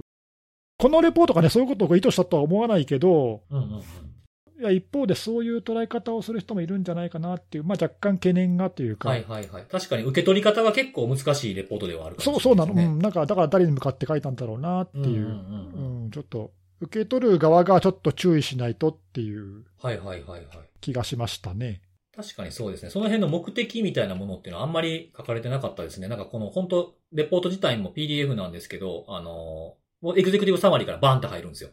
[0.77, 3.79] このレポートがね、そういうことを意図したとは思わないけど、うんうんうん。
[3.79, 9.65] いや一方でそういう捉え方をする人もいるんじゃないかなっていう、まあ、若干懸念がというか、はいはいはい。
[9.69, 12.73] 確かに受け取り方は結構難しいレポートではあるかもしそうそうなの。
[12.73, 16.51] うん、なんかだから誰に向かって書いたんだろうなっていう、うんうんうんちょっと
[16.83, 20.45] 受け取る側がちょっと注意しないとっていうはいはいはいはい。
[20.81, 21.81] 気がしましたね。
[22.15, 22.91] 確かにそうですね。
[22.91, 26.07] その辺の目的みたいなものっていうのはあんまり書かれてなかったですね。
[26.07, 31.69] なんかこの本当レポート自体も PDF なんですけど、あの、もうエグゼクティブサマリーからバンって入るんですよ。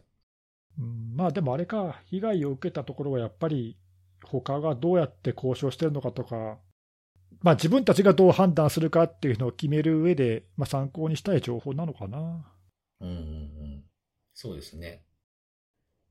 [0.78, 3.76] うん、まあでもあれか、被害を受けたところはやっぱり、
[4.24, 6.58] 他がどうやって交渉してるのかとか、
[7.42, 12.44] まあ、自分たちがどう判断するかっていうのを決める上で、まあ、参考にしたい情報なのかな。
[13.00, 13.84] うんうんうん。
[14.40, 15.02] そうですね。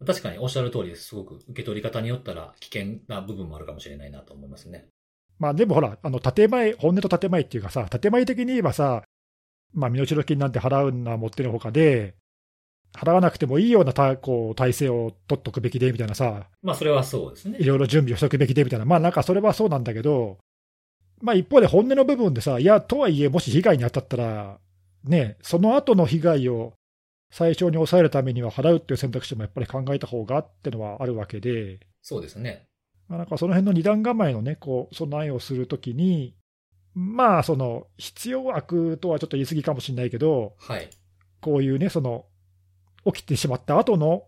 [0.06, 1.06] 確かにおっしゃる通りです。
[1.06, 4.86] すごく受け取り方によったら危険な部分もあるかもしれないなと思いますね。
[5.40, 9.02] まあでもほら、あの建前、本音と建前っていうかさ、建前的に言えばさ、
[9.74, 12.14] まあ、身代金なんて払うのは持ってるほかで、
[12.94, 17.66] 払わなくてもいいようなたこう体制を取っとくべきでみたいなさ、まあそれはそうですねい。
[17.66, 20.38] ろいろ準備をしておくべきでみたいな、まあなんかそれはそうなんだけど、
[21.20, 24.60] まあ一方で本音の部分でさ、いや、とはいえ、もし被害に当たったら、
[25.04, 26.74] ね、その後の被害を
[27.32, 32.68] 最小に抑えるためには払うっていう選択肢もやっぱり考えた方がってのはあるわけで、そうですね。
[33.08, 36.36] まあ、なんかその辺の二段構えのね、こう、備えをするときに、
[36.94, 40.90] まあ、その、必要悪とはちょっと言い過ぎかもしれないけど、はい。
[41.42, 42.26] こういうね、その、
[43.06, 44.24] 起きてしまった後の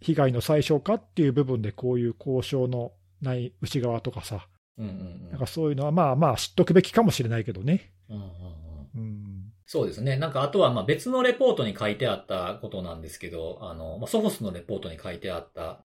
[0.00, 4.46] 被害の最小化っていう部分で、こういう交渉のない内側とかさ、
[4.78, 4.94] うんうんう
[5.28, 5.30] ん。
[5.30, 7.92] なんかそういうのは、まあまあ、知っとくべきかもしれないけどね。
[8.08, 8.30] うんうんうん
[8.94, 9.49] うん。
[9.72, 10.16] そうですね。
[10.16, 15.84] なんかあとはまあ別のレポートに書いてあったことなんですけど、あの、まあ、ソフォスのレポートに書いてあった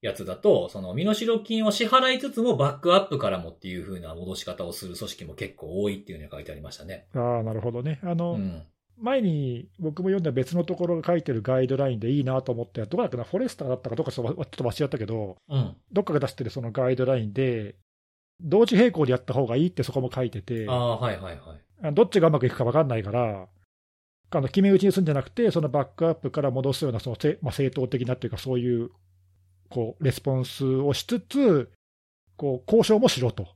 [0.00, 7.04] やつだと、その身代金を支払いつつもバックアップからもっていう風な戻し方をする組織も結構多いっていうのが書いてありましたね。
[7.14, 8.00] ああ、なるほどね。
[8.02, 8.62] あの、うん。
[8.96, 15.76] 前に僕も読んだ別のところが書いてるガイドラインでいいなと思って、どこだっけな、フォレスターだったかどっかちょっとちょっと忘れちゃったけど、うん。
[15.92, 17.74] どっかが出してるそのガイドラインで、
[18.42, 21.86] 同時並行でやった方がいいってそこも書いてて、ああ、はいはいはい。
[21.86, 23.46] あどっちがうまくいくか分かんないから、
[24.30, 28.90] あの決め打ちにするんじゃなくて、そのバックアップから戻すようなそのせ、まあ、正当的なっていうか、そういう
[29.68, 31.70] こうレスポンスをしつつ、
[32.36, 33.46] こう交渉もしろと、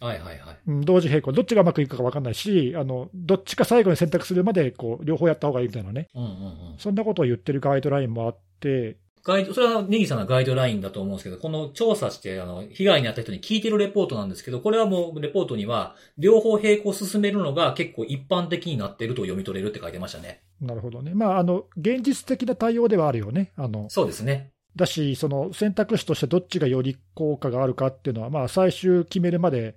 [0.00, 0.58] はいはいはい。
[0.66, 6.74] うん同時並行、どっちがうまくいくか分かんないし、あのどっちか最後に選択するまでこう両方やった方がいいみたいなね、うんうんうん。
[6.78, 20.42] そんなことを言ってるガイドラインもあって、ガイド、それはネギさんのガイドラインだと思うんですけど、この調査して、あの、被害に遭った人に聞いてるレポートなんですけど、これはもうレポートには、両方並行進めるのが結構一般的になっていると読み取れるって書いてましたね。
[20.60, 23.52] なるほどね、まあ、あの現実的な対応ではあるよね。
[23.56, 24.50] あのそうですね。
[24.76, 29.76] だし、その選択肢としてどっちがより効果があるかっていうのは、まあ、最終決めるまで、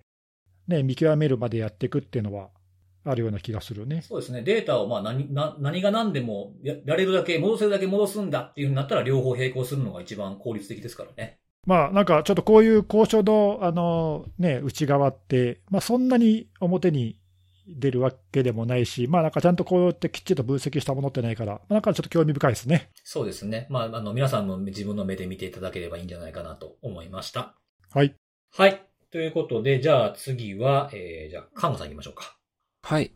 [0.67, 2.49] ね、見極めるまでやっていくっていうのは
[3.05, 4.01] あるような気がするね。
[4.01, 4.41] そうですね。
[4.41, 11.39] データをまあ何、な何が何でもややれるだけ、戻せるだけ戻すんだっていうふうになったら両方並行するのが一番効率的ですからね。
[11.65, 17.17] まあ、なんかちょっとこういう交渉のあの、ね、内側って、まあ、そんなに表に
[17.67, 22.89] 出るわけでもないし、まあ、なんかちゃんとこうやってきっちりと分析したものってないから、まあなんかちょっと興味深いですね。
[23.03, 23.67] そうですね。
[23.69, 27.55] まあ、あの、皆さんも自分の目で見ていただければいいんじゃないかなと思いました。
[27.93, 28.15] はい。
[28.51, 28.85] はい。
[29.11, 32.35] ということで、じゃあ次は、えー、じゃあ、カンゴさん行きましょうか。
[32.85, 33.13] はい。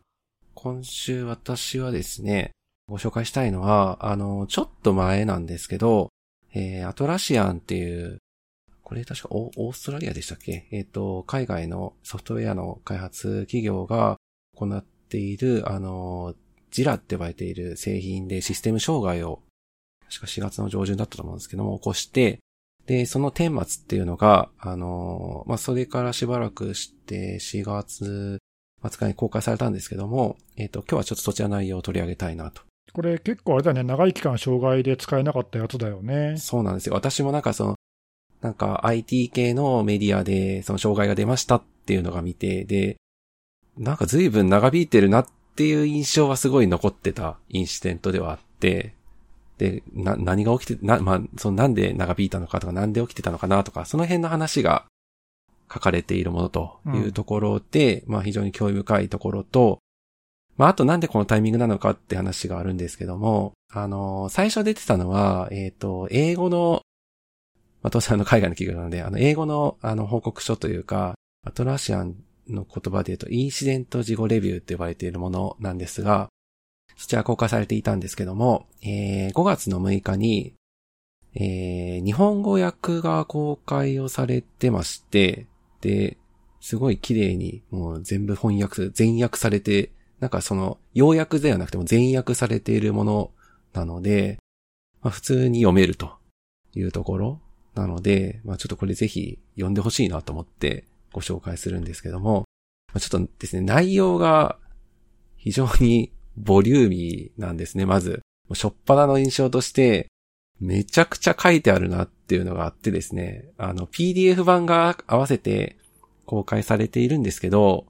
[0.54, 2.52] 今週私はですね、
[2.88, 6.08] ご紹介したいのは、あの、ちょっと前なんですけど、
[6.54, 8.16] えー、アトラシアンっていう、
[8.82, 10.68] これ確かオーストラリアでしたっけ？
[10.72, 14.16] えっ、と、海外のソフトウェアの開発企業が
[14.56, 16.34] 行っている、あの、
[16.70, 19.42] ジラって呼ばれている製品でシステム障害を、
[20.08, 22.38] 確か4月の上旬だったと思うんですけども、起こして、
[22.86, 28.38] で、その顛末っていうのが、あの、まあ、それからしばらくして4月
[28.82, 32.62] 末に公開されたんですけども、えっ、と、今日はちょっとそちらの内容を取り上げたいなと。
[32.92, 36.36] これ結構あれだよね、長い期間障害で使えなかったやつだよね。
[36.38, 36.94] そうなんですよ。
[36.94, 37.74] 私もなんかその、
[38.40, 42.96] なんか IT 系のメディアでその障害が出ましたっていうのが見て、で、
[43.76, 48.94] なんか随分長引いてるなっていう印象はすごい残ってたインシデントではあって、
[49.58, 54.86] で、な、何が起きて、な、まあ、そのなんで長引いたのかとか、なんで起きてたのかなとか、その辺の話が
[55.72, 59.78] 書かれているものというところで、まあ非常に興味深いところと、
[60.56, 66.82] まああとなんでこのタイミングなのかって話があるんですけども、あの、最初出てたのは、えっ、と、英語の、
[67.82, 71.14] まあ当然あの海外の企業なので、あの、英語のあの報告書というか、
[71.46, 72.16] アトラシアン
[72.48, 76.28] の言葉で言うと、インシデント事後レビューって呼ばれているものなんですが、
[76.96, 80.54] そちら公開されていたんですけども、えー5月の6日に、
[81.34, 85.46] えー日本語訳が公開をされてまして、
[85.80, 86.18] で、
[86.60, 93.30] すごい綺麗にもう全部翻訳、全訳されて、なんかその、要約ではなくても全訳されているもの
[93.72, 94.38] なので、
[95.00, 96.16] まあ普通に読めると
[96.74, 97.40] いうところ
[97.74, 102.44] なので、まあちょっとこれぜひ読んでほしいなと思ってご紹介するんですけども、
[102.92, 104.58] まあちょっとですね、内容が
[105.36, 108.22] 非常にボリューミーなんですね、まず。
[108.48, 110.08] もうしょっぱなの印象として、
[110.60, 115.76] めちゃくちゃ書いてあるなっていうのがあってですね、あの PDF 版が合わせて
[116.26, 117.86] 公開されているんですけど、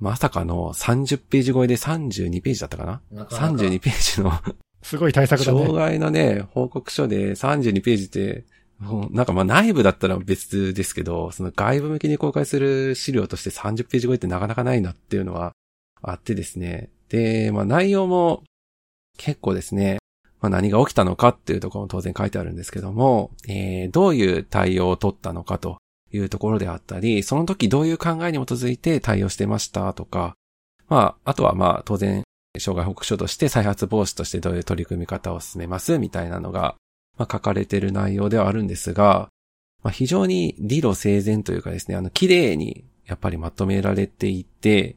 [0.00, 3.00] まさかの30ページ超えで32ページだったかな？
[3.10, 4.32] なかなか ?32 ページの
[4.82, 5.72] すごい対策だ障ね。
[5.76, 8.44] 害のね、報告書で32ページって、
[9.10, 15.52] なんかまあ内部だったら別ですけど、その外部向けに公開する資料として30ページ超えってなかなかないなっていうのは
[16.00, 16.90] あってですね。
[17.08, 18.44] で、まあ内容も
[19.16, 19.97] 結構ですね、
[20.40, 25.78] まあ何が起きたのかっていうところも当然書いてあるんですけども、えー、どういう対応を取ったのかと
[26.12, 30.34] いうところであったり、その時どういう考えに基づいて対応してましたとか、
[30.88, 32.24] まあ、あとはまあ当然
[32.58, 36.76] 障害報告書として再発防止としてどういう取り組み方を進めますみたいなのが、
[37.16, 39.28] まあ、書かれている内容ではあるんですが、
[39.82, 44.96] まあ、非常に理路整然というかですね、あの、綺麗にやっぱりまとめられていて、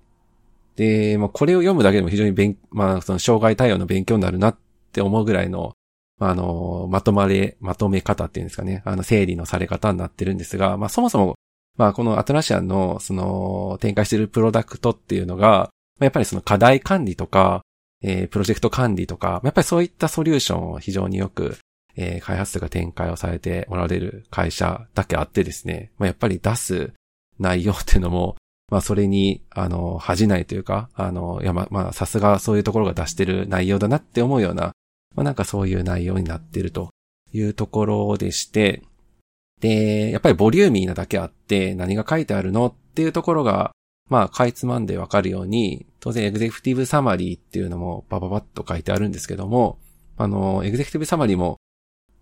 [0.75, 4.57] で、まあ、これを読むだけでも非常に勉、まあ、その障害対応の勉強になるなっ
[4.91, 5.73] って思うぐらいの、
[6.19, 11.35] あ、の、まとまれ、まとめ方っていうんですかね、あの、整理のされ方になってるんですが、まあ、そもそも、
[11.77, 17.61] まあ、このアトラシアンの、その、展開してるプロダクトっていうのが、やっぱりその課題管理とか、
[18.03, 21.57] えープロジェクト管理とか、やっぱりそういったソリューションを非常によく、
[21.95, 26.93] えー開発とか展開をされておられる会社だけあってですね、まあ、やっぱり出す
[27.39, 28.35] 内容っていうのも、
[28.69, 34.71] まあそれに、あの、恥じないというか、あの、いやま、まあさすがそういうところが出してる内容だなって思うような、
[35.15, 36.89] まあなんかそういう内容になってると
[37.33, 38.83] いうところでして、
[39.59, 43.71] で、やっぱりボリューミーなだけあって何が書いてあるのっていうところが、
[44.09, 49.79] まあ、かいつまんでわかるように、当然エグゼクティブサマリーっていうのもバババッと書いてあるんですけども、
[50.17, 51.57] あの、エグゼクティブサマリーも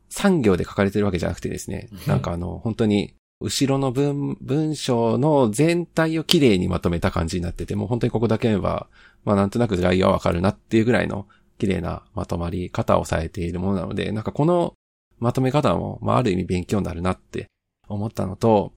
[0.10, 8.88] 産業で書かれてるわけじゃなくてですね、なんかあの、本当に、後ろの文、文章の全体をきれいにまとめた感じになってて、もう本当にここだけは、
[9.24, 11.26] まあなんとなく概要はわかるなっていうぐらいの
[11.60, 14.74] 綺麗なまとまり方をされているものなので、なんかこの
[15.20, 17.48] まとめ方も、まあある意味勉強になるなって
[17.88, 18.74] 思ったのと、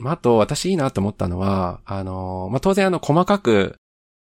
[0.00, 3.76] まあ、あと、私いいなと思ったのは、あの、まあ、当然あの、細かく、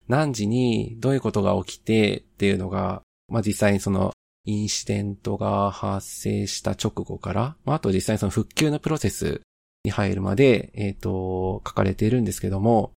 [0.07, 4.13] 何時にどういうことが起きてっていうのが、まあ、実際にその、
[4.45, 9.41] インシデントが発生した直後から、まあ、あと実際にその復旧のプロセス
[9.83, 12.93] に入るまで、えっ、ー、と、書かれているんですけども、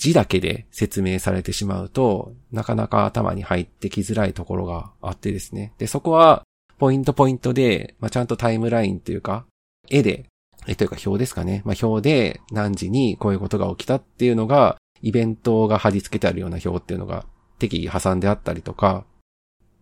[0.00, 5.74] 字だけで説明されてしまうと、なかなか頭に入ってきづらいところがあってですね。
[5.76, 6.42] で、そこは、
[6.78, 9.44] ポイントポイントで、まあ、ちゃんとタイムラインというか、
[9.90, 10.24] 絵で
[10.66, 11.60] え、というか表ですかね。
[11.66, 17.26] まあ、表で何時にこういうことが起きたっていうのが、イベントが貼り付けてあるような表っていうのが
[17.58, 19.04] 適宜挟んであったりとか、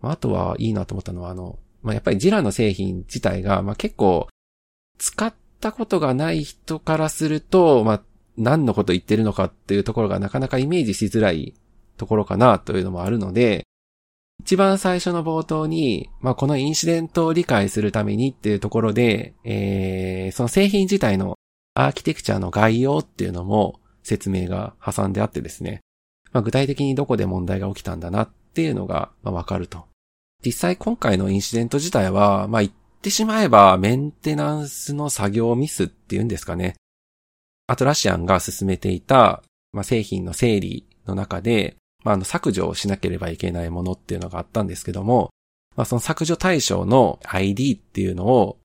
[0.01, 4.29] まあ、あとはいいなと思ったのは、あの、まあ、やっぱりジラの製品自体が、まあ、結構、
[4.99, 8.03] 使ったことがない人からすると、まあ、
[8.39, 11.55] 何のこと言ってるのかっていうところがなかなかイメージしづらい
[11.97, 13.67] ところかなというのもあるので、
[14.41, 21.35] 一番最初の冒頭に、まあ、このインシデントを理解するためにっていうところで、えー、その製品自体の
[21.75, 25.81] アーキテクチャの概要っていうのも説明が挟んであってですね、
[26.33, 29.85] まあ、具体的にどこで問題が起きたんだなっていうのがわかると。
[30.45, 32.73] 実際今回のインシデント自体は、まあ、言っ
[33.03, 36.77] てしまえばメンテナンスの作業ミスっていうんですかね。
[37.69, 45.31] アトラシアンが進めていた、まあ、製品の整理の中で、まあ、あの、削除をしなければいけないものっていうのがあったんですけども、
[45.77, 48.59] まあ、その削除対象の ID っていうのを、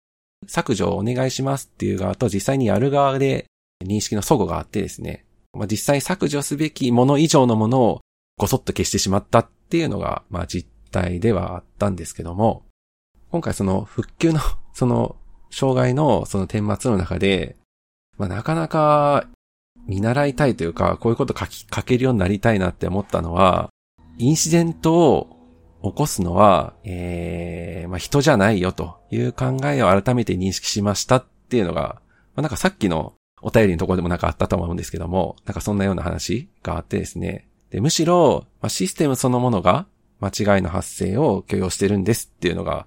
[0.48, 3.46] 削除をお願いしますっていう側と実際にやる側で
[3.86, 8.02] 認識の齟齬があってですね、まあ、実際削除すべきもの以上のものを
[8.38, 12.64] ごそっと消してしまったっていうのが、まあ、実態ではあったんですけども、
[13.32, 14.40] 今回その復旧の、
[14.74, 15.16] その、
[15.52, 17.58] 障害のその顛末の中で、
[18.18, 19.28] まあ、なかなか
[19.88, 23.70] 見習いたいというか、こういうこと書き、書けるようになりたいなって思ったのは、
[24.18, 25.40] インシデントを
[25.84, 32.02] 起こすのは、ええー、まあ、人じゃないよという考えを改めて認識しましたっていうのが、
[32.36, 37.48] まあ、なんかさっきのお便りのところでもなんかあったと思うんですけども、なんかそんなような話があってですね。
[37.70, 39.86] で、むしろ、まあ、システムそのものが
[40.22, 42.86] 間違いの発生を許容してるんですっていうのが、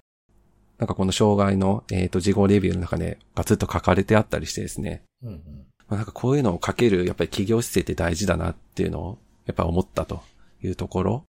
[0.79, 5.03] なんかこの障害の、えっ、ー、と、事後レビューの中でガツッと書かれてあったりしてですね。
[5.23, 10.23] うんうんまあ、なんかこういうのをかける、やっぱり企業姿勢って大事だなっていうのを、やっぱ思ったと
[10.63, 11.25] いうところ。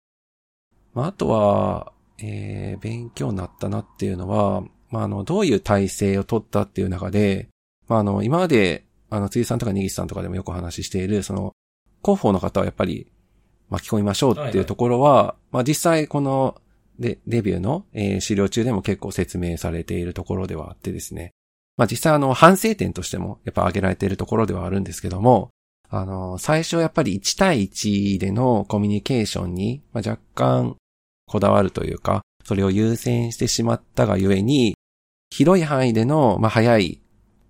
[0.94, 7.48] まあ、あとは、えー、勉強になったなっていうのは、まあ、あの、どういう体制を取ったっていう中で、
[7.88, 11.54] まあ、あの、今まで、あの、辻さんとか根岸さんとかでもよくお話ししている、その、
[12.04, 13.08] 広報の方はやっぱり
[13.70, 16.62] 巻き込みましょうっていうところは、はいはい、まあ、実際この
[17.00, 21.32] レ、レビューの、えー、資料中でも結構説明されているところではあってですね。
[21.78, 25.50] まあ実際あの反省点としてもやっぱ挙げられているところではあるんですけども、
[25.96, 30.76] あの、最初やっぱり1対1でのコミュニケーションに、若干
[31.28, 34.76] こだわるというか、それを優先してしまったがゆえに、
[35.30, 37.00] 広い範囲での、まあ、早い、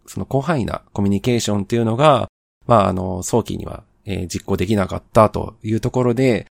[0.07, 2.28] その広範囲なコミュニケーションっていうのが、
[2.67, 6.47] まあ、あの、早期には、実行できなかったというところで、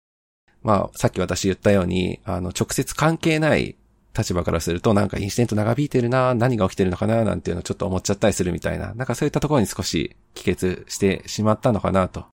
[0.63, 3.75] まあ、さっき私言ったように、あの、直接関係ない
[4.17, 12.25] 立場からするとなんかインシデント長引いてるな、何が起きてるのかな、なんていうのをちょっと思っちゃったりするみたいな、なんかそういったところに少し帰結してしまったのかな、と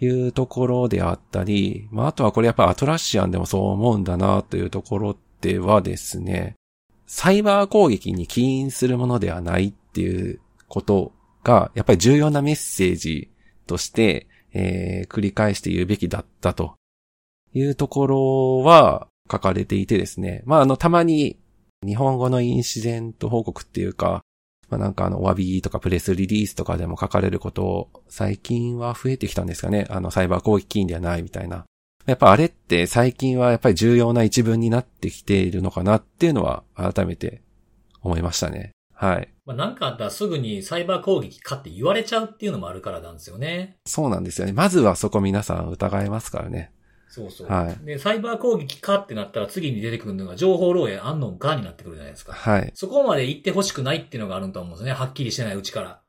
[0.00, 6.54] いうところであったり、まああとはこれやっぱアトラッシアンでもそう思うんだな、というところではですね、
[7.06, 11.12] サイバー攻撃に起因するものではないっていうこと
[11.44, 13.30] が、やっぱり重要なメッセージ
[13.66, 16.74] として、えー、繰り返して言うべきだったと
[17.52, 20.42] いうところは、書かれていてですね。
[20.44, 21.38] まあ、あの、たまに
[21.84, 24.22] 日本語のインシデント報告っていうか、
[24.68, 29.86] まあ、なんかあの、お詫びとかプレスリリースとかでも書かれることを最近は増えてきたんですかね。
[29.90, 31.64] あの、サイバー攻撃金ではないみたいな。
[32.06, 37.42] やっぱあれって最近はやっぱり重要な一文になってきているのかなっていうのは改めて
[38.00, 38.70] 思いましたね。
[38.94, 39.28] はい。
[39.44, 43.76] まあ、なんかあったらすぐにサイバー攻撃かって言われちゃうっていうのもあるからなんですよね。
[43.86, 44.52] そうなんですよね。
[44.52, 46.70] まずはそこ皆さん疑えますからね。
[47.16, 47.46] そうそう。
[47.48, 47.86] はい。
[47.86, 52.34] で、サイバー攻撃かってなったら次に出てくるのが情報漏洩あんのかになってくるじゃないですか。
[52.34, 52.70] はい。
[52.74, 54.92] そこまで言ってほしくないっていうのがあると思うんですね。
[54.92, 56.00] はっきりしてないうちから。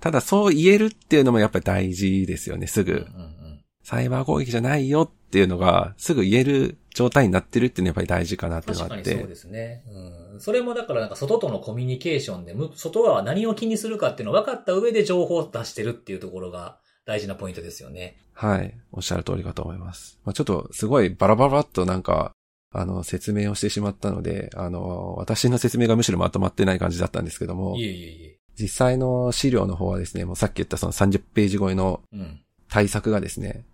[0.00, 2.92] ただそう言えるっていうのもやっぱり大事ですよね、すぐ。
[2.92, 8.82] うんうんうん、サイバー攻撃じゃないよっていうのが、すぐ言える状態になってるっていうのはやっぱり大事かなってなって。
[8.82, 9.84] 確かにそうですね。
[10.32, 10.40] うん。
[10.40, 16.78] それもだからなんか外とのコミュニケーションで、外側は何を気にするかっていうのを分かった上で情報を出してるっていうところが、
[17.10, 18.16] 大事なポイントですよね。
[18.34, 18.72] はい。
[18.92, 20.20] おっしゃる通りかと思います。
[20.24, 22.30] まあ、ちょっとすごいバラバラっとなんか、
[22.72, 28.38] あの、説明をしてしまったので、あの、私の説明がむしろまとまってない感じだったんですけどもい、えいえいえ。
[28.56, 32.40] 実際の資料の方はですね、もうさっき言ったその30ページ超えのうん。
[32.68, 33.64] 対策がですね、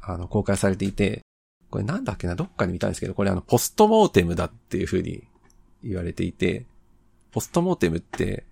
[0.00, 1.20] あの、公開されていて、
[1.70, 5.22] これなんだっけな、どっかに見たんですけど、これあの、ポストモーテムだっていう風に
[5.84, 6.66] 言われていて、
[7.30, 8.42] ポストモーテムって、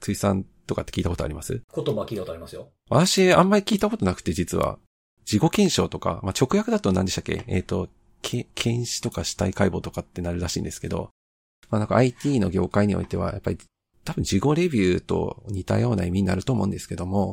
[0.00, 1.62] ついさんとかって聞いたことあります？
[1.74, 2.68] 言葉聞いたことありますよ。
[2.90, 4.78] 私、あんまり聞いたことなくて、実は。
[5.24, 7.44] 自己検証とか、まあ、直訳だと何でしたっけ？
[7.48, 7.88] えっ、と、
[8.22, 11.10] け検視とか死体解剖とかってなるらしいんですけど、
[11.68, 13.58] まあ、なんか IT の業界においては、やっぱり
[14.04, 17.32] 多分自己レビューと似たような意味になると思うんですけども、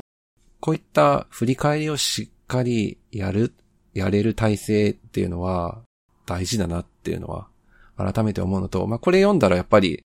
[0.60, 3.52] こういった振り返りをしっかりやる、
[3.92, 5.82] やれる体制っていうのは
[6.26, 7.46] 大事だなっていうのは
[7.96, 10.02] 改めて思うのと、まあ、これ読んだらやっぱり、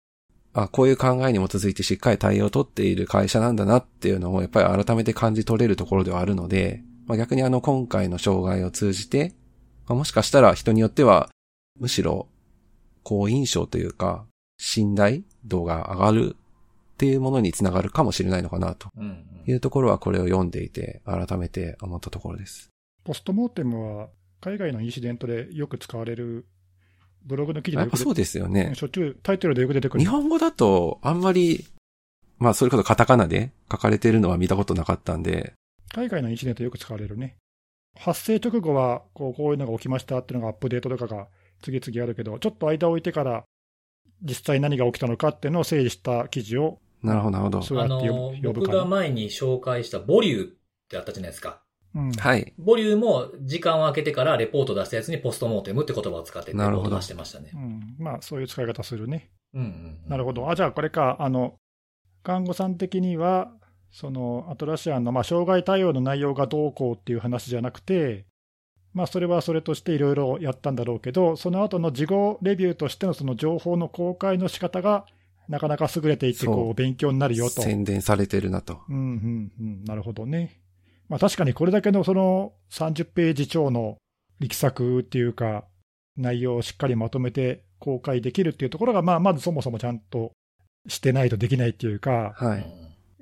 [0.63, 9.35] あ、こういう考えに基づいてしっかり対応を取っている会社なんだなっていうのをやっぱり改めて感じ取れるところではあるので、まあ、逆にあの今回の障害を通じて、
[9.87, 11.29] まあ、もしかしたら人によっては
[11.79, 12.27] むしろ
[13.03, 14.25] 好印象というか
[14.57, 18.89] 信頼度が上がるっていうものにつながるかもしれないのかなと
[19.45, 22.71] いうところはこれを読んでいて改めて思ったところです。
[23.03, 24.09] ポストモーテムは
[24.41, 26.47] 海外のインシデントでよく使われる
[27.27, 28.73] ブログの記事でよく出やっぱそうですよね。
[28.73, 29.99] しょっちゅうタイトルでよく出てくる。
[29.99, 31.65] 日本語だとあんまり、
[32.39, 35.53] まあそれこそカタカナで書かれてるのは見たことなかったんで、
[35.93, 37.35] 海外のインシデントよく使われるね。
[37.99, 41.27] 発生直後はこうこういうのが起きましたっていうのがアップデートとかが
[41.61, 43.43] 次々あるけど、ちょっと間を置いてから
[44.21, 47.61] 実際何が起きたのかっていうのを整理した記事をなるほど、なるほど。
[47.61, 48.85] そうやってあの僕が。
[48.85, 50.51] 前に紹介したボリューっ
[50.89, 51.61] てあったじゃないですか。
[51.97, 52.53] うんはい。
[52.59, 57.57] ボリューも時間を空けてからレポート出したやつにポストモーテムって言葉を使ってレポなるほどート出してましたねう。
[57.57, 59.31] んまあそういう使い方するね。
[59.53, 59.71] うんうんう
[60.05, 60.49] んなるほど。
[60.49, 61.55] あ、じゃあこれか、あの、
[62.23, 63.51] 看護さん的には、
[63.91, 68.25] そのアトラシアンの、まあ、障害対応の内容がどうこうっていう話じゃなくて、
[68.93, 75.05] まあ、それはそれとしていろいろやったんだろうけど、その後の事後レビューとしてのその情報の公開の仕方が
[75.47, 77.61] なかなか優れていて、こう、勉強になるよと。
[77.61, 78.81] 宣伝されてるなと。
[78.89, 80.59] うんうんうん、なるほどね。
[81.09, 83.97] まあ、確かにこれだけのその30ページ超の
[84.39, 85.65] 力作っていうか、
[86.17, 90.31] 内容をしっかりまとめて公開できるっていうところが、まあ、まずそもそもちゃんと
[90.87, 92.65] してないとできないっていうか、はい。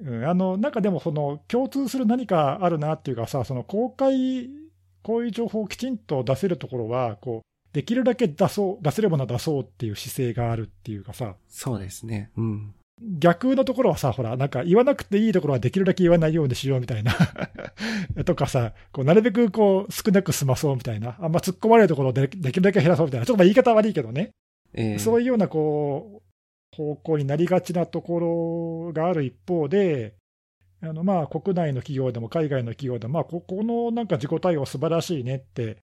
[0.01, 4.49] うん、あのなんかでも、その共通する何かあるなっていうかさ、その公開、
[5.03, 12.31] こういう情報をきちんと出せるところは、こうできるだけ出そう、出せるものは出そうっていう姿勢があるっていうかさ、そうですね。
[12.37, 12.73] うん。
[13.01, 17.13] 逆のところはさ、ほら、なんか言わなくていいところはできるだけ言わないようにしようみたいな。
[18.25, 24.31] とかさ、こうなるべくこう少なく済まそうみたいな、あんま突っ込まれるところをでできるだけ減らそうみたいな、ちょっとまあ言い方悪いけどね、
[24.73, 30.15] えーそういうようなこう方向になりがちなところがある一方で、
[30.81, 35.77] あのまあ国内の企業でも海外の企業でも、まあ、ここのなんか自己対応素晴らしいねって、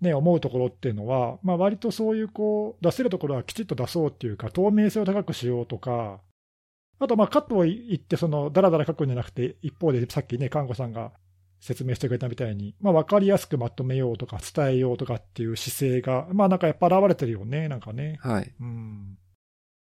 [0.00, 6.20] ね、思うところっていうのは、まあ割とそういうこう出せるところはきちっと出そうっていうか、透明性を高くしようとか、
[7.00, 11.12] あとまあカットを言って、そのだらだら書くんじゃなくて、一方でさっきね、看護さんが
[11.60, 18.18] 説明してくれたみたいに、まあ、分かりやすくまとめようとか、伝えようとかっていう姿勢が、まあなんかやっぱ現れてるよね、なんかね。
[18.20, 18.52] はい。
[18.60, 19.18] うん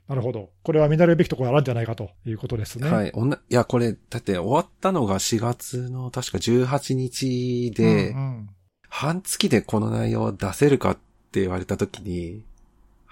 [0.08, 0.50] なるほど。
[0.64, 2.90] これは見慣れるべきところあるんじゃないかということですね。
[2.90, 3.12] はい。
[3.14, 8.50] おんな、いや、これ、だって終わったのが4月の確か18日で、うんうん
[8.96, 10.96] 半月でこの内容を出せるかっ
[11.32, 12.44] て言われた時に、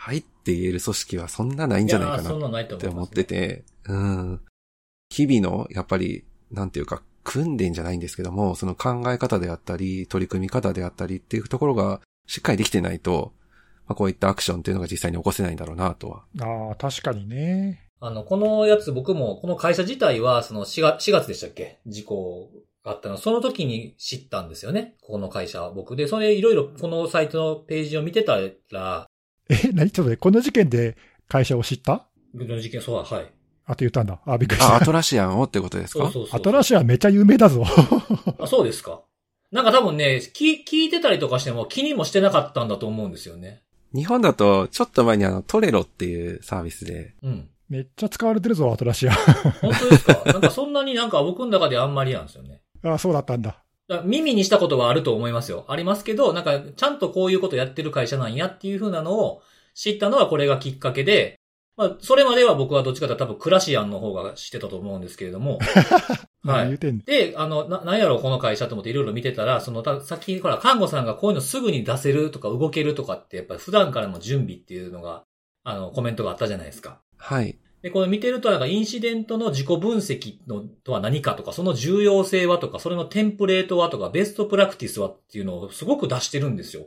[0.04, 4.42] はいって言える組織はそんなないんじゃないかなって思ってて、うん。
[5.12, 13.34] 日々の、やっぱり、なんていうか、訓練じゃないんですけども、その考え方であったり、取り組み方であったりっていうところがしっかりできてないと、
[13.86, 16.24] まあ、こういったアクションっていうのが実際に起こせないんだろうなとは。
[16.40, 17.88] ああ、確かにね。
[18.00, 21.80] あの、このやつ僕も、この会社自体は、その4月、4月でしたっけ？
[21.86, 22.50] 事故
[22.84, 23.18] があったの。
[23.18, 24.96] その時に知ったんですよね。
[25.04, 26.08] この会社は僕で。
[26.08, 28.40] それいろいろこのサイトのページを見てた
[28.72, 29.08] ら、
[29.52, 29.92] え、何？
[29.92, 30.96] ちょっとね、この事件で
[31.28, 32.08] 会社を知った？
[32.34, 33.32] 僕の事件、そうだ、はい。
[33.66, 34.20] あと言ったんだ。
[34.26, 34.86] あ、びっくりしあ、アた。
[34.86, 36.04] トラシアンをってことですか？
[36.06, 36.40] そうそうそう。
[36.40, 37.64] アトラシアめっちゃ有名だぞ。
[38.40, 39.02] あ、そうですか。
[39.52, 43.62] なんか多分ね、聞、聞いてたりとかしても気にもしてなかったんだと思うんですよね。
[43.94, 47.50] 日本だと、ちょっと前にあの、トレロっていうサービスで、うん。
[47.68, 49.14] めっちゃ使われてるぞ、アトラシア。
[49.14, 50.24] 本当ですか？
[50.26, 52.62] なんかそんなになんか僕の中であんまりなんですよね。
[52.84, 53.61] あそうだったんだ。
[54.04, 55.66] 耳にしたことはあると思いますよ。
[55.68, 59.42] ありますけど、なんかちゃんとこういうことやってる会社なんやっていう風なのを
[59.74, 61.40] 知ったのはこれがきっかけで、
[61.78, 65.60] まあ、それまでは僕はどっちかというと多分クラシアンの方が知ってたと思うんですけれども。
[66.44, 66.78] はい。
[67.06, 75.24] で、あの、な、なんやろうこの会社と思っていろいろ見てたら、その、たさっき、ほら、看護さんがこういうのすぐに出せるとか動けるとかって、やっぱり普段からの準備っていうのが、
[75.64, 77.00] あの、コメントがあったじゃないですか。
[77.18, 77.58] はい。
[77.82, 86.86] で、これ見てるとなんかインシデントの自己分析のとは何かとか、その重要性はとか、それのテンプレートはとか、ベストプラクティスはっていうのをすごく出してるんですよ。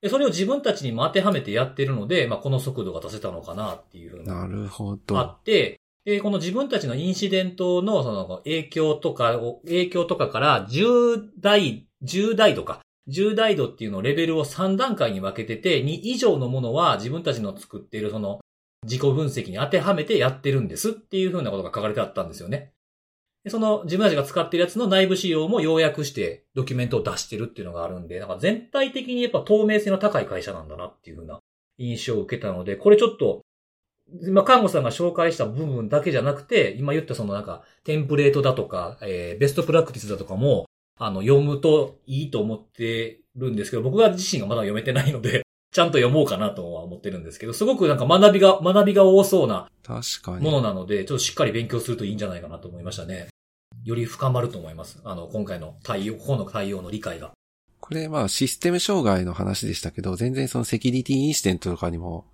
[0.00, 4.46] で、それを自分たちにも当てはめてやってるので、まあ、この速度が出せたのかなっていうふうな。
[4.46, 5.20] なるほあど。
[5.20, 12.80] って、で、この自分たちのインシデントのその影響とかを、影響とかから10代、10代度か。
[13.08, 18.40] 10代度っていうのをレベルを3段階に分けてて、2以上のものは自分たちの作っているその
[18.84, 22.72] 自己分析に当てはめてやってるんですっていうふうなことが書かれてあったんですよね。
[23.48, 31.40] その自分たちが使ってるやつの内部資料も要約してドキュメントを出してるっていうのがあるんで、なんか全体的にやっぱ透明性の高い会社なんだなっていうふうな
[31.78, 33.42] 印象を受けたので、これちょっと
[34.20, 40.66] 今、看護さんが紹介した部分だけじゃなくて、今言ったそのなんか、テンプレートだとか、えーベストプラクティスだとかも、
[40.98, 50.44] あの、読むといいと思ってるんですけど、僕が自身がまだ読めてないので、ちゃんと読もうかなとは思ってるんですけど、すごくなんか学びが、学びが多そうな確かに。
[50.44, 53.28] ものなので、ちょっとしっかり勉強するといいんじゃないかなと思いましたね。
[53.84, 55.00] より深まると思います。
[55.02, 57.32] あの、今回の対応、ここの対応の理解が。
[57.80, 62.26] これまあシステム障害の話でしたけど、全然そのセキュリティインシデントとかにも、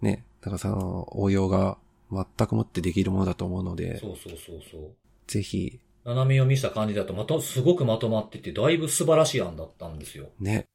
[0.00, 1.76] ね、だからその応用が
[2.10, 4.90] 全くもってできるものだと思うので、そうそうそうそう。
[5.26, 10.26] ぜひ、斜め読みした感じだと、また、すごくまとまってて、だいぶ素晴らしい案だったんですよ。
[10.38, 10.66] ね、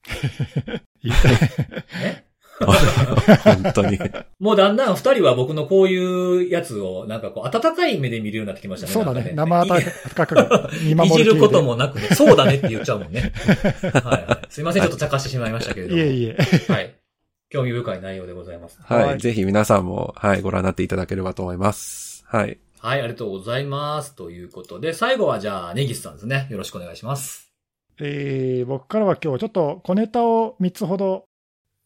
[1.03, 1.32] 言いたい
[2.03, 2.30] ね
[2.65, 3.99] 本当に。
[4.39, 8.93] もうだんだん二人は僕のこういうやつを、なんかこう、温かい目で見るようになってきましたね。
[8.93, 9.82] そうだね、生温
[10.15, 10.36] かく
[10.84, 13.32] 見守るいじること系もなくね、そうだねって言っちゃうもんね。
[13.82, 14.47] はいはい。
[14.49, 16.01] すいません、ちょっと茶化してしまいましたけれども。
[16.01, 16.38] でいえいえ。
[16.67, 16.95] はい。
[17.49, 18.80] 興味深い内容でございます。
[18.84, 22.23] はい、はいぜひ皆さんも、はい、ご覧になっていただければと思います。
[22.27, 22.59] はい。
[22.82, 24.15] はい、ありがとうございます。
[24.15, 26.47] ということで、最後はじゃあ、ネギスさんですね。
[26.49, 27.51] よろしくお願いします。
[27.99, 31.25] えー僕からは今日ちょっと小ネタを3つほど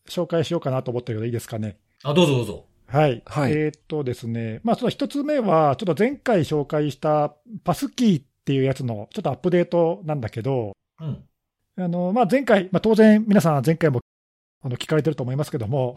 [0.08, 1.78] 紹介しようかなと思ったけどいいですかね。
[2.04, 2.66] あ、どうぞどうぞ。
[2.86, 3.24] はい。
[3.26, 7.34] はいえーっとですね、まあ、その一つ目は、ちょっと前回紹介した
[7.64, 11.24] パスキーっていうやつのちょっとアップデートなんだけど、うん。
[11.76, 14.02] あの、まあ、前回、まあ、当然皆さん前回も
[14.66, 15.96] あの聞かれてると思いますけども、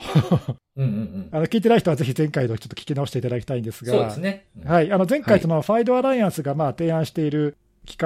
[0.77, 1.29] うんうんうん。
[1.33, 4.47] あの聞いてない人はぜひ前回のちょっと聞き直していただきたいんですが、そうですね。
[4.61, 7.57] うんはい、あの前はい回、そのファイドアライアンスがまあ提案している
[7.87, 7.99] 企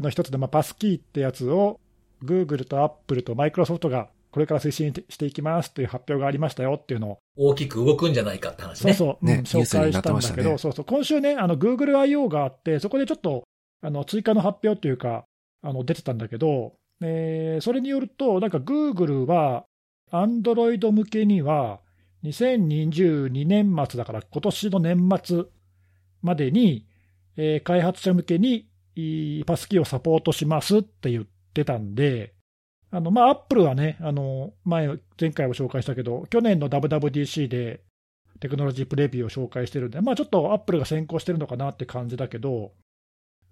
[0.02, 1.78] の一つで、まあ、パスキーってやつを、
[2.22, 8.94] グーグルとアップルとマイクロソフトがこれから推進していきますという発表がありましたよっていうのを、大きく動くんじゃないかって話ね。
[8.94, 12.28] そうそう、うんね紹介したんだけど、ねそうそう、今週ね、あの Google I.O.
[12.28, 13.44] があって、そこでちょっと
[13.82, 15.24] あの追加の発表というか、
[15.62, 19.64] あの出てたんだけど、えーそれによると、なんか Google は、
[20.12, 21.80] Android 向けには、
[22.24, 25.44] 2022年末だから、今年の年末
[26.22, 26.86] までに、
[27.36, 28.68] えー開発者向けに
[29.44, 32.34] パスキーをサポートしますって言ってたんで、
[32.90, 34.88] あのまあ、アップルはね、あの前、
[35.20, 37.82] 前回も紹介したけど、去年の WWDC で
[38.40, 42.72] テクノロジープレビューを紹介してるんで、まあ、ちょっとアップルが先行してるのかなって感じだけど、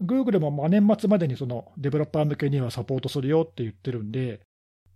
[0.02, 4.40] Google もま年末までにそのデベロッパー向けにはサポートするよって言ってるんで、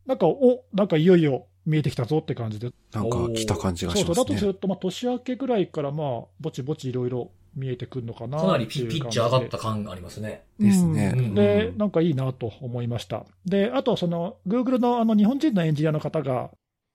[0.08, 4.34] なんか、おなんかいよいよ見えてきたぞって感じで、なんか来た感じがそうそう、しますね。
[4.34, 10.44] だとすると、まあ、年明けぐらいから、まあ、ぼちぼちいろいろ見えてくるのかなかなりピピッチ上がった感がありますね。
[10.58, 13.26] ですねうんで、なんかいいなと思いました。
[13.44, 16.50] で、あと、その、Google のあの日本人のエンジニアの方が、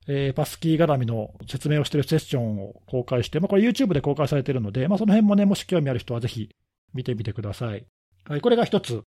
[0.08, 6.50] えーパスキー絡みの説明をしているセッションを公開して、まあ、これ YouTube で公開されているので、まあ、その辺もね、もし興味ある人はぜひ
[6.92, 7.86] 見てみてください。
[8.24, 9.02] はい、これが一つ。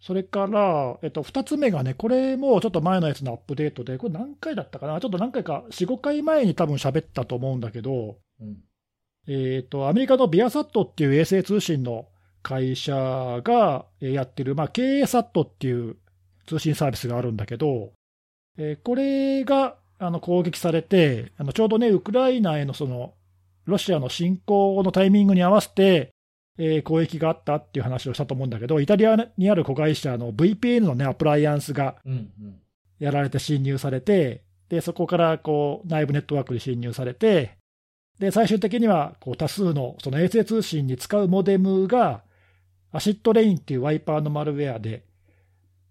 [0.00, 4.98] それから、えっと、二つ目がね、これもちょっと前のやつのアップデートで、これ何回だったかな？
[4.98, 8.56] ちょっと何回か、4、5回前に多分喋ったと思うんだけど、うん。
[9.28, 12.06] えー、とアメリカのビアサットっていう衛星通信の
[12.42, 12.94] 会社
[13.44, 15.96] がえーやってる、まあ、経営サットっていう
[16.46, 17.92] 通信サービスがあるんだけど、
[18.56, 23.12] えーこれがあの攻撃されて、あのちょうどね、ウクライナへのその
[23.66, 26.10] ロシアの侵攻のタイミングに合わせて、
[26.58, 31.96] えー攻撃があったっていう話をしたと思うんだけど、イタリアにある子会社の VPN の、ね、アプライアンスが。
[33.00, 37.56] やられて侵入されて、でそこからこう内部ネットワークに侵入されて、
[38.20, 42.22] で最終的にはこう多数のその衛星通信に使うモデムが、
[42.92, 45.04] AcidRain っていうワイパーのマルウェアで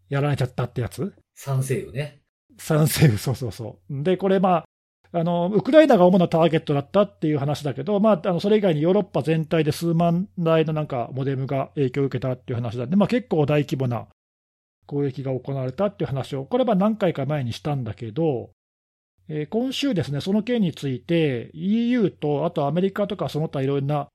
[0.07, 2.21] やられちゃったってやつ、衛星よね。
[2.59, 4.03] 衛星、そうそうそう。
[4.03, 4.65] で、これ、まあ、
[5.11, 14.07] あのウクライナが主なターゲットだったっていう話だけど、まあ、あのそれ以外にヨーロッパ全体で数万台のなんかモデムが影響を受けたっていう話なんで、まあ、結構大規模な
[14.85, 18.51] 攻撃が行われたっていう話を、これは何回か前にしたんだけど、
[19.27, 24.07] えー今週ですね、その件について EU と、あとアメリカとかその他いろんな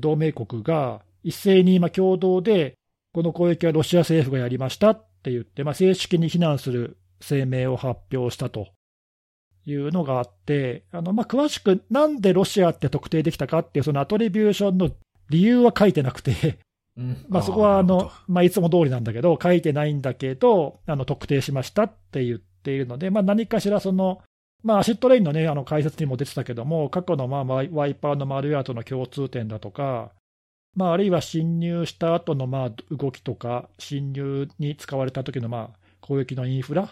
[0.00, 2.74] 同盟国が一斉に今共同で、
[3.12, 8.68] この攻撃はロシア政府がやりましたって言って、まあ、正式に非難する声明を発表したと。
[9.64, 14.90] いうのがあって、あのまあ、詳しくなんでロシアって特定できたかっていう、そのアトリビューションの
[15.30, 16.58] 理由は書いてなくて、
[16.96, 17.24] うん。
[17.28, 24.20] まあ、そこはあのまあ、いつも通りなんだけど、書いてないんだけど、あの特定しましたって言っているので、まあ、何かしらその、
[24.62, 30.12] まあ、 AcidRain の,、ね、あの解説にも出てたけども、過去のまあワイパーのマルウェアとの共通点だとか、
[30.74, 36.90] まあ、あるいは侵入した後のまあ動きとか、侵入に使われた時のまあ攻撃のインフラ、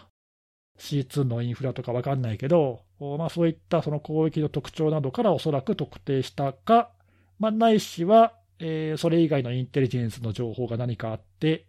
[0.77, 6.91] C2 のインフラとかわかんないけど、おまあ、そういったその攻撃の特徴などからおそらく特定したか、
[7.39, 11.65] まあ、ないしは、えーそれ以外のインテリジェンスの情報が何かあって、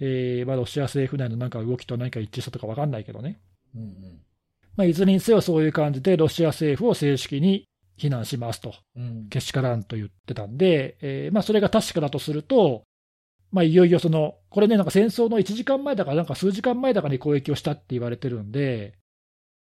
[0.00, 3.40] えーまあ、ロシア政府内のなんか動きと何か一致したとかわかんないけどね。
[3.74, 4.20] うんうん。
[4.76, 7.64] まあ、いずれにせよそういう感じで、ロシア政府を正式に
[7.96, 9.28] 非難しますと、うん。
[9.30, 12.82] けしからんと言ってたんで、えーまあ、それが確かだとすると、
[13.52, 18.94] まあ、いよいよその、これね、なんか戦争の1時間前だか、なんか数時間前だかに攻撃をしたって言われてるんで、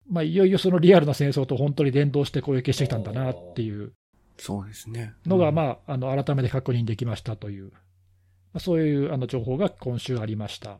[0.08, 3.92] まあ、いよいよそのリアルな戦争と本当に連動して攻撃してきたんだなっていう
[4.38, 5.14] そうですね。
[5.26, 7.70] のが、あ、まあ、あの改めて確認できましたという、ま
[8.54, 10.78] あ、そういうあの情報が今週ありました。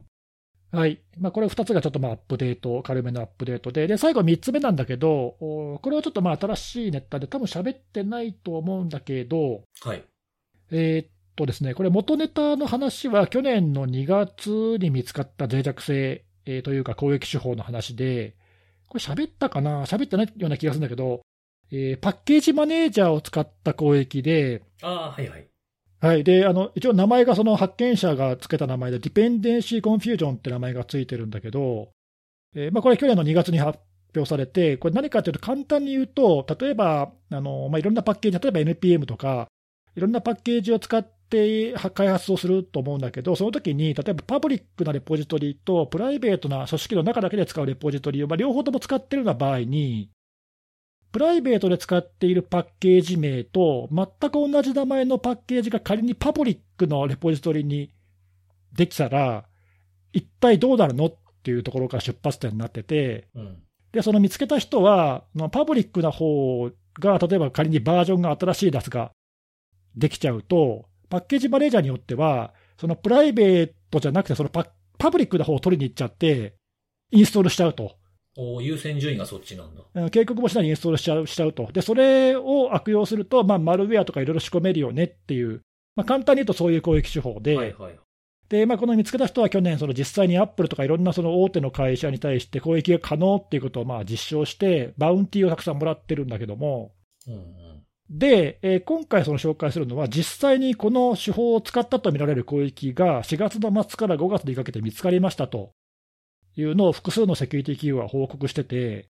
[0.73, 1.01] はい。
[1.19, 10.05] まあ、これ2つがちょっとまあアップデート、軽めのアップデートで、で、最後3つ目なんだけど、おこれはちょっとまあ新しいネタで多分喋ってないと思うんだけど、はい。
[10.71, 18.35] えーっとですね、これ元ネタの話は去年の2月に見つかった脆弱性、えーというか攻撃手法の話で、
[18.89, 19.85] これ喋ったかな？
[19.85, 21.21] 喋ってないような気がするんだけど、
[21.71, 25.47] えーパッケージマネージャーを使った攻撃で、ああ、はいはい。
[25.99, 26.25] はい。
[26.25, 31.89] で、あの、一応名前がその発見者がつけた名前で、 dependency confusion って名前がついてるんだけど、
[32.55, 33.79] えーまあ、これ去年の2月に発
[34.15, 39.49] 表されて、これ何かというと簡単に言うと、例えば、あの、まあ、いろんなパッケージ、例えば NPM とか、
[39.97, 50.11] いろんなパッケージを使っては開発をすると思うんだけど、その時に、例えばパブリックなレポジトリと、プライベートな組織の中だけで使うレポジトリを、まあ、両方とも使っているような場合に、
[51.13, 57.91] プライベートで使っているパッケージ名と、全く同じ名前のパッケージが仮にパブリックのレポジトリに
[58.73, 59.47] できたら、
[60.13, 63.63] 一体どうなるのっていうところから出発点になってて、うん。
[63.93, 66.71] で、その見つけた人は、まあパブリックな方
[67.01, 69.13] が、例えば仮にバージョンが新しいやつが
[69.97, 74.67] できちゃうと、パッケージマネージャーによっては、そのプライベートじゃなくて、そのパ
[74.99, 76.55] パブリックな方を取りに行っちゃって、
[77.11, 77.97] インストールしちゃうと。
[78.39, 79.83] おー優先順位がそっちなんだ。
[79.95, 81.71] うん警告もしないでインストールしちゃうしちゃうと。
[81.73, 85.63] で、それを悪用すると、まあ、マルウェアとかいろいろ仕込めるよねっていう、
[85.95, 87.99] まあ、簡単に言うとそういう攻撃手法で、はいはい。
[88.49, 96.93] でまあ、この見つけた人は去年、その実際にアップルとかいろんなその大手の会社に対して攻撃が可能っていうことをまあ実証して、バウンティーをたくさんもらってるんだけども、
[97.27, 97.66] うんうん。
[98.09, 105.73] で、えー今回その紹介するのは、実際にこの手法を使ったと見られる攻撃が4月の末から5月にかけて見つかりましたと。
[106.57, 109.09] いうのを複数のセキュリティ企業は報告してて、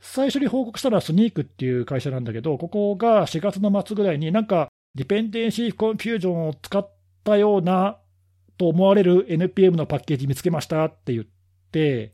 [0.00, 7.98] 最初に報告したのは Snyk っていう会社なんだけど、ここが4月の末ぐらいになんか dependency confusion を使ったような
[8.58, 11.24] と思われる NPM のパッケージ見つけましたって言っ
[11.72, 12.12] て、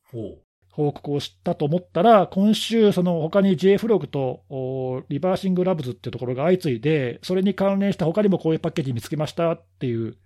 [0.71, 10.17] 報告をしたと思ったら、今週、その他に JFrog と ReversingLabs っていうところが相次いで、それに関連した他にもこういうパッケージ見つけましたっていう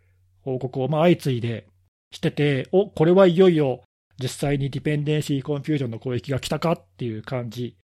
[0.42, 1.66] 報告をまあ相次いで
[2.12, 3.80] してて、おこれはいよいよ
[4.22, 7.76] 実際に dependency confusion の攻撃が来たかっていう感じ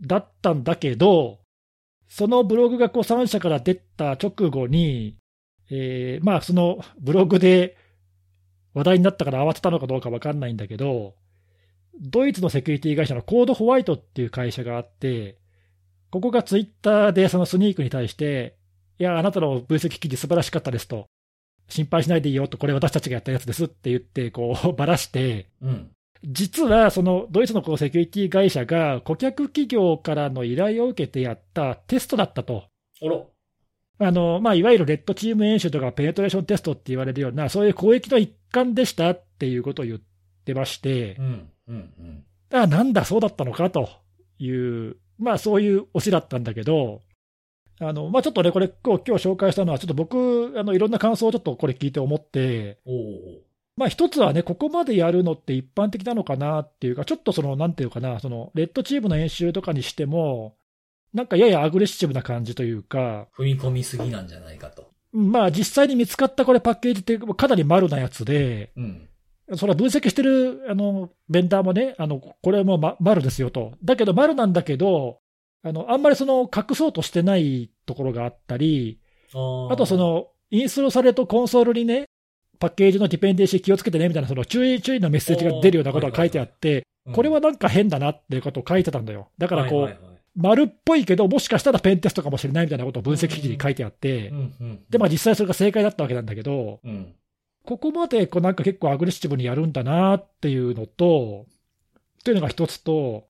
[0.00, 1.38] だったんだけど、
[2.08, 5.16] そのブログがこう3社から出た直後に、
[5.70, 7.76] えーまあそのブログで
[8.74, 11.14] 話題になったから慌てたのかどうか分かんないんだけど、
[11.98, 15.38] ドイツのセキュリティ会社のコードホワイトっていう会社があって、
[16.10, 18.56] ここがツイッターでそのスニークに対して、
[18.98, 21.06] いや、あなたの分析記事素晴らしかったですと、
[21.68, 25.66] 心配しないでいいよと、これ私たちがやったやつですって言って、こう、 ばらして、う。
[25.66, 25.90] うん。
[26.22, 32.64] 実はそのドイツのこうセキュリティ会社が顧客企業からの依頼を受けてやったテストだったと。
[33.02, 33.22] あら。
[34.06, 39.98] あの、まあ、いわゆるレッドチーム演習とかペネトレーションテストって言われるような、そういう攻撃の一環でしたっていうことを言っ
[40.44, 41.50] てましてう、ん。
[41.68, 41.76] うん。
[41.76, 42.24] うん。
[42.52, 43.88] あ、なんだ、そうだったのかと
[44.38, 47.00] いう、まあそういうオチだったんだけど、
[47.80, 52.78] あの、まあちょっとね、これ、今日紹介したのは、ちょっと僕、あの、いろんな感想をちょっとこれ聞いて思って。
[53.76, 60.56] まあ一つはね、ここまでやるのって一般的なのかなっていうか、ちょっとその、なんていうかな、その、レッドチームの演習とかにしても、
[61.14, 64.90] なんかややアグレッシブな感じというか、踏み込みすぎなんじゃないかと。
[65.12, 69.08] まあ実際に見つかったこれパッケージってかなり丸なやつで、うん。
[69.56, 73.72] それは分析してるあのベンダーもね、あのこれも、ま、丸ですよと。
[73.82, 75.18] だけど丸なんだけど、
[75.62, 82.06] あのあんまりその隠そうとしてないところがあったり、あとそ、のインストールされるとコンソールにね、
[82.58, 89.28] パッケージのディペンデンシー気をつけてねみたいな、その注意注意のメッセージが出るようなことが書いてあって、これはなんか変だなっていうことを書いてたんだよ。
[89.38, 89.96] だからこう、
[90.36, 94.32] 丸っぽいけど、もしかしたらペンテストかもしれないみたいなことを分析記事に書いてあって
[94.90, 97.14] で、まあ実際それが正解だったわけなんだけど、うん。
[97.70, 101.46] ここまでこうなんか結構アグレッシブにやるんだなっていうのと、
[102.18, 103.28] っていうのが一つと、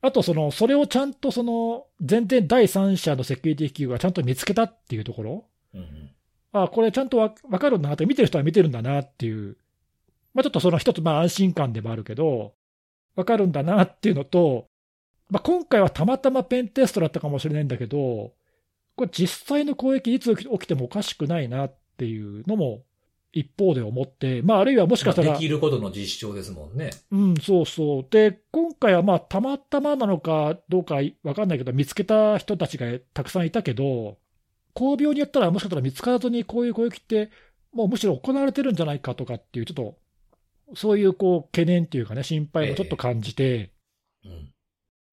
[0.00, 5.44] あとその、それをちゃんとその、全然第三者のセキュリティ企業がちゃんと見つけたっていうところ、
[5.74, 6.10] うんうん。
[6.52, 9.56] あこれちゃんとわわかるんだなって、見てる人は見てるんだなっていう、
[10.34, 12.54] まあちょっとその一つまあ安心感でもあるけど、
[13.16, 14.68] わかるんだなっていうのと、
[15.30, 18.34] まあ今回はたまたまペンテストだったかもしれないんだけど、
[18.94, 22.84] これ実際の攻撃いつ起きてもおかしくないなっていうのも
[23.34, 26.90] 一方で思って、まああるいはもしかしたらまあで、きることの実証ですもんね。
[27.10, 28.06] うん、そうそう。
[28.08, 34.18] で、今回はまあたまたまなのかどうかわかんないけど、見つけた人たちがたくさんいたけど、
[34.72, 37.30] 巧妙にやったらもしかしたら見つからずにこういう攻撃って、
[37.72, 39.96] もうむしろ行われてるんじゃないかとかっていう、ちょっと、
[40.76, 43.72] そういうこう懸念っていうかね、心配もちょっと感じて、
[44.24, 44.50] うん。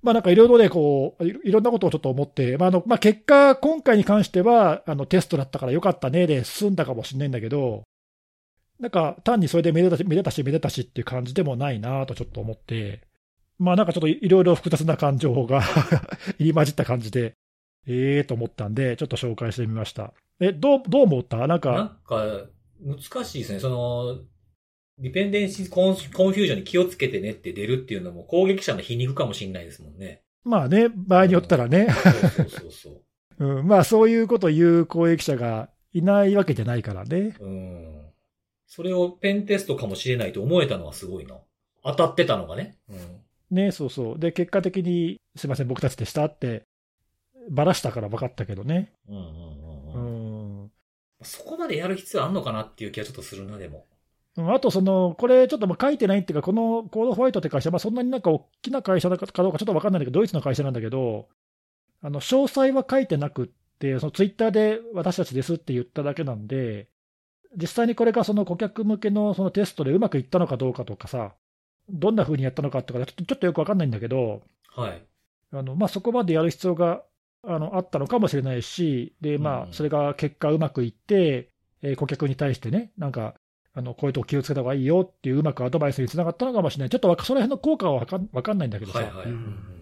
[0.03, 7.83] まあなんかいろいろね、こう、いろいろんなことをちょっと思って、まああの、まあ結果、今回に関しては、あの、テストだったからよかったねで済んだかもしれないんだけど、
[8.81, 13.01] なんか単にそれでめでたし、めでたし、めでたしっていう感じでもないなとちょっと思って、
[13.59, 15.61] まあなんかちょっといろいろ複雑な感情が
[16.39, 17.35] 入り混じった感じで、
[17.87, 20.13] ええと思ったんで、ちょっと紹介してみました。
[20.39, 21.37] え、どう、どう思った？
[21.37, 22.47] なんなか、んか、
[22.83, 23.59] 難しいですね。
[23.59, 24.19] その、
[24.97, 30.21] ディペンデンシーコンコンフュージョンに気をつけてねって出るっていうのも攻撃者の皮肉かもしれないですもんね。
[30.43, 33.01] まあね、場合によったらね、そうそうそうそう。
[33.59, 37.35] うん、まあそういうことを言う攻撃者がいないわけじゃないからね。
[37.39, 38.00] うん。
[38.73, 41.35] それをペンテストかもしれないと思えたのはすごいな。
[41.83, 42.77] 当たってたのがね。
[42.87, 43.21] うん。
[43.53, 44.17] ね、そうそう。
[44.17, 46.63] で、結果的に、すいません、僕たちでしたって、
[47.49, 48.93] ばらしたから分かったけどね。
[49.09, 49.27] うんうんう
[49.93, 50.63] うんうん。
[50.67, 50.71] ん。
[51.21, 53.87] そこまでやる必要あんのかなっていう気はちょっとするな、でも。
[54.37, 61.27] あと、その、これ、ちょっとまあ書いてないっていうか、このコードホワイトって会社、まあ、そんなになんか大きな会社だかどうかちょっと分かんないんだけど、ドイツの会社なんだけど、
[62.01, 63.47] あの、詳細は書いてなくっ
[63.79, 66.87] て、そのツイッターで私たちですって言っただけなんで、
[67.59, 71.33] 実際にこれがその顧客向けのそのテストでうまくいったのかどうかとかさ、
[71.89, 74.41] どんな風にやったのかとか、ちょっとちょっとよく分かんないんだけど、
[74.75, 75.05] はい。
[75.53, 77.03] あのまあ、そこまでやる必要が
[77.43, 81.49] あのあったのかもしれないし、でまあ、うんそれが結果うまくいって、
[81.81, 83.35] えー顧客に対してね、なんか、
[83.73, 89.25] あのこういうとこ気をつけた方がいいよっていう、うまくアドバイスにつながったのかもしれない、ちょっとその辺の効果はわかんわかんないんだけどさ、はいはい。
[89.25, 89.81] うんうんうんうん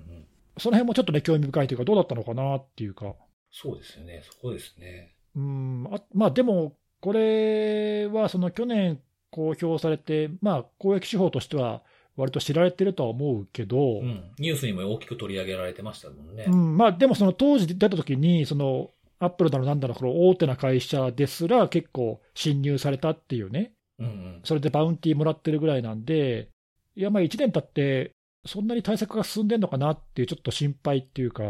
[0.60, 3.16] その辺もちょっとね、興味深いというか、どうだったのかなっていうか、
[3.52, 4.22] そうですよね。
[4.30, 5.16] そこですね。
[5.36, 9.00] うんあまあ、でも、これはその去年
[9.32, 11.82] 公表されて、まあ、攻撃手法としては、
[12.20, 14.32] 割と知られてるとは思うけど、うん。
[14.38, 16.46] ニュースにも大きく取り上げられてましたもんね。
[16.48, 18.90] うん、まあでもその当時出た時に、その
[19.20, 24.42] アップルだのなんだの、この大手な会社ですら結構侵入されたっていうね、うんうん。
[24.44, 26.50] それでバウンティーもらってるぐらいなんで、
[26.96, 28.12] いや、まあ1年経って、
[28.46, 31.44] そんなに対策が進んでんのかなっていう、ちょっと心配っていうか、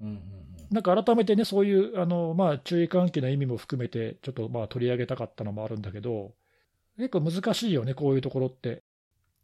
[0.00, 0.51] うんうんうん。
[0.72, 6.32] なんか改めてね、そういうあの、まあ、注意喚起の意味も含めて、ちょっとまあ取り上げたかったのもあるんだけど、
[6.96, 8.82] 結構難しいよね、こういうところって。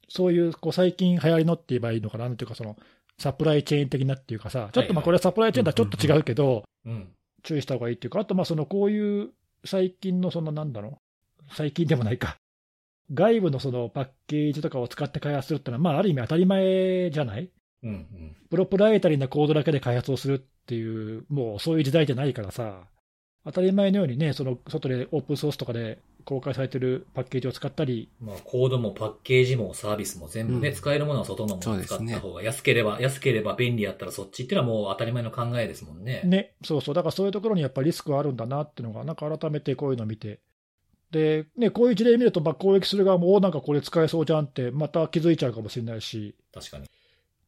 [0.09, 2.77] そういうこう最近流行りのって言えばいいのかな、なんていうか、その
[3.19, 7.09] サプライチェーン的なっていうかさ、ちょっとまあこれはサプライチェーンとはちょっと違うけど、うん。
[7.43, 9.31] 注意した方がいいっていうか、あとまあそのこういう
[9.65, 10.99] 最近のそのなんだろ
[11.43, 12.37] う、最近でもないか、
[13.13, 17.51] 外部のそのパッケージとかを使って開発するってのは、まあある意味当たり前じゃない？
[17.83, 18.37] うんうん。
[18.51, 22.83] プロプライタリーなコードだけで開発をするっていう、もうそういう時代じゃないからさ、
[23.47, 36.21] 当たり前のようにね、その外でオープンソースとかで公開されてるパッケージを使ったり、まあ、コードもパッケージもサービスも全部ね、うん使えるものは外のものを使った方が安ければ、安ければ便利やったらそっちっていうのはもう当たり前の考えですもんね。
[36.27, 40.41] ね、そうそう、だからそういうところにやっぱりリスクはあるんだなっていうのが、なんか改めてこういうのを見て、
[41.11, 46.85] で、ね、こういう事例見ると、まあ攻撃する側も、おなんかこれ使えそうじゃんって、また気づいちゃうかもしれないし、確かに。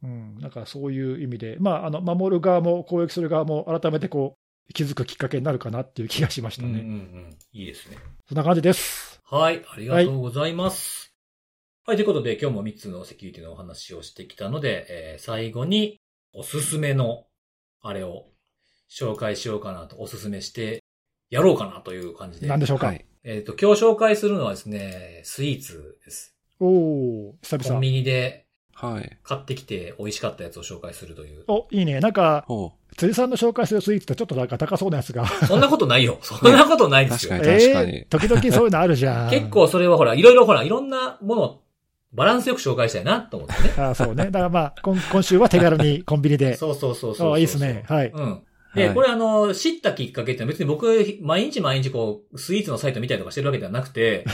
[0.03, 4.36] うん、なんかそういう意味で、まあ、あの守る側も攻撃する側も改めてこ
[4.68, 6.68] う気づくきっかけになるかなっていう気がしましたね。
[6.68, 6.86] うんうんう
[7.28, 7.38] ん。
[7.53, 7.98] いいですね。
[8.28, 9.20] そんな感じです。
[9.24, 11.14] はい、ありがとうございます。
[11.86, 16.01] はい、ということで今日も3つのセキュリティのお話をしてきたので、えー最後に
[16.32, 17.24] おすすめの
[17.82, 18.26] あれを
[18.90, 20.82] 紹介しようかなと、おすすめして
[21.30, 22.46] やろうかなという感じで。
[22.46, 22.88] 何でしょうか？
[22.88, 23.05] はい。
[23.24, 26.36] えっ、と、今日紹介するのはですね、スイーツです。
[26.61, 27.70] おお久々。
[27.70, 28.46] コンビニで
[28.81, 29.18] はい。
[29.22, 31.45] 買ってきて美味しかったやつを紹介するという。
[31.49, 32.01] おいいね。
[32.01, 35.26] なんか、ほ辻さんの紹介するスイーツってちょっとなんか高そうなやつが。
[35.26, 36.18] そんなことないよ。
[36.22, 37.33] そんなことないですよ。
[37.33, 39.31] 確かに確かにえー時々そういうのあるじゃん。
[39.31, 41.62] 結構それはほら、いろいろほら、いろんなものを
[42.12, 43.74] バランスよく紹介したいなと思ってね。
[43.78, 44.26] あそうね。
[44.26, 46.57] だからまあ、今今週は手軽にコンビニで。
[46.59, 47.35] そうそうそうそうそう。
[47.35, 47.85] あいいですね。
[47.89, 48.11] はい。
[48.12, 48.43] うん。
[48.74, 50.87] で、はいこれあの、知ったきっかけって別に僕、
[51.22, 54.24] 毎日毎日こう、スイーツのサイト見たりとかしてるわけではなくて、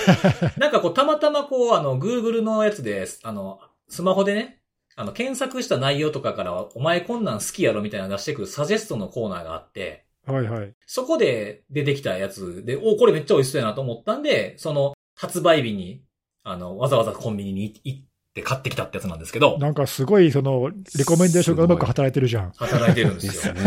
[0.59, 4.59] なんかこう、たまたまこう、あの、Google のやつで、あの、スマホでね、
[4.97, 10.72] あの、検索した内容とかからは、お前こんなん好きやろみたいなの出してくるサジェストのコーナーがあって、はいはい。
[10.87, 16.03] そこで出てきたやつで、お、これめっちゃ美味しそうやなと思ったんで、その、発売日に、
[16.43, 18.01] あの、わざわざコンビニに行っ
[18.34, 22.51] て買ってきたってやつなんですけど、なんかすごい、その、レコメンデーションがうまく働いてるじゃん。
[22.57, 23.32] 働いてるんでよ。
[23.32, 23.61] ですすね。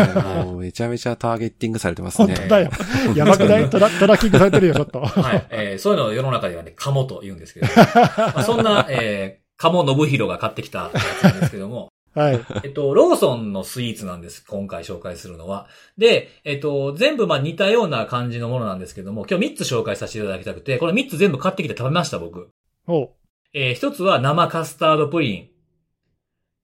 [0.43, 2.35] もうめちゃめちゃターゲッティングされてますね。
[2.35, 2.71] 本当だよ。
[3.15, 3.67] やばくない？
[3.69, 4.99] トラトラッキングされてるよ、ちょっと。
[4.99, 5.47] はい。
[5.51, 12.45] えーそういうのを世の中ではね、カモと言うんですけど、 まあ、そんな、えー、カモ信弘が買ってきたやつなんですけども、 はい。
[12.63, 14.43] えっと、ローソンのスイーツなんです。
[14.47, 15.67] 今回紹介するのは。
[15.97, 22.49] で、えっと、全部まあ似たような感じのものなんですけども、今日3つ紹介させていただきたくて、これ3つ全部買ってきて食べました、僕。
[22.87, 23.11] お
[23.53, 25.49] えー、1つは生カスタードプリン。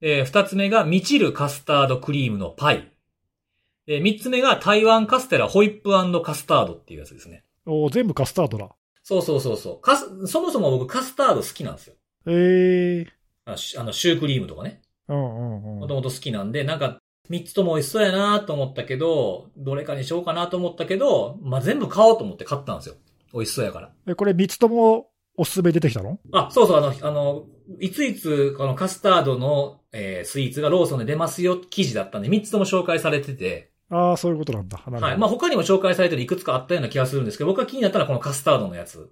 [0.02, 2.92] えー、2つ目がミチルカスタードクリームのパイ。
[3.88, 5.92] えー、3つ目が台湾カステラホイップ
[6.22, 7.44] カスタードっていうやつですね。
[7.68, 8.70] お全部カスタードだ。
[9.04, 9.80] そうそうそうそう。
[9.82, 11.96] カス、そもそも僕カスタード好きなんですよ。
[12.28, 13.14] ええ
[13.46, 14.82] あしあの、シュークリームとかね。
[15.08, 15.80] うんうんうん。
[15.82, 16.98] もともと好きなんで、なんか、
[17.30, 22.96] 三つとも美味しそうやなと思ったけど、どれかにしようかなと思ったけど、まあ、全部買おうと思って買ったんですよ。
[23.34, 23.92] 美味しそうやから。
[24.08, 26.20] え、これ3つともおすすめ出てきたの？
[26.32, 27.46] あ、そうそう、あの、あの、
[27.80, 34.78] いついつ、このカスタードの、えースイーツがローソンで出ますよ記事だったんで、三つとも紹介されてて、ああ、そういうことなんだ。
[34.78, 35.18] なるほどはい。
[35.18, 39.12] まあ、他にも紹介されてるいくつかあったような気がするんですけど、僕が気になったのはこのカスタードのやつ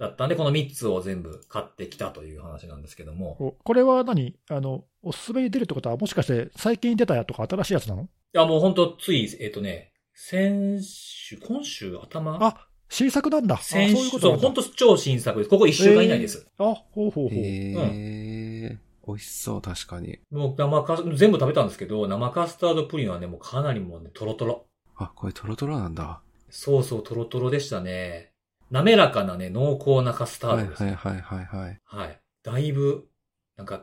[0.00, 3.36] だったんで、この三つを全部買ってきたという話なんですけども。
[3.38, 4.34] おこれは何？
[4.48, 8.04] あの、おすすめに出るってことは、もしかして最近出たやとか新しいやつなの？
[8.04, 12.38] いや、もうほんと、つい、えっ、とね、先週、今週頭？
[12.40, 13.56] あ、新作なんだ。
[13.56, 14.42] あそう先週、そう、いうことなんだ。
[14.46, 15.50] 本当超新作です。
[15.50, 16.46] ここ1週間以内です。
[16.58, 17.38] あ、ほうほうほう。
[17.38, 20.18] へえ、美味しそう、確かに。
[20.30, 24.64] もう生カス、全部食べたんですけど、生カスタードプリンはね、もうかなりもうね、トロトロ。
[24.96, 26.22] あ、これトロトロなんだ。
[26.48, 28.29] そうそう、トロトロでしたね。
[28.70, 30.94] 滑らかなね、濃厚なカスタはいードです、ね。
[30.94, 31.80] はいはいはいはい。
[31.84, 32.20] はい。
[32.42, 33.06] だいぶ、
[33.56, 33.82] なんか、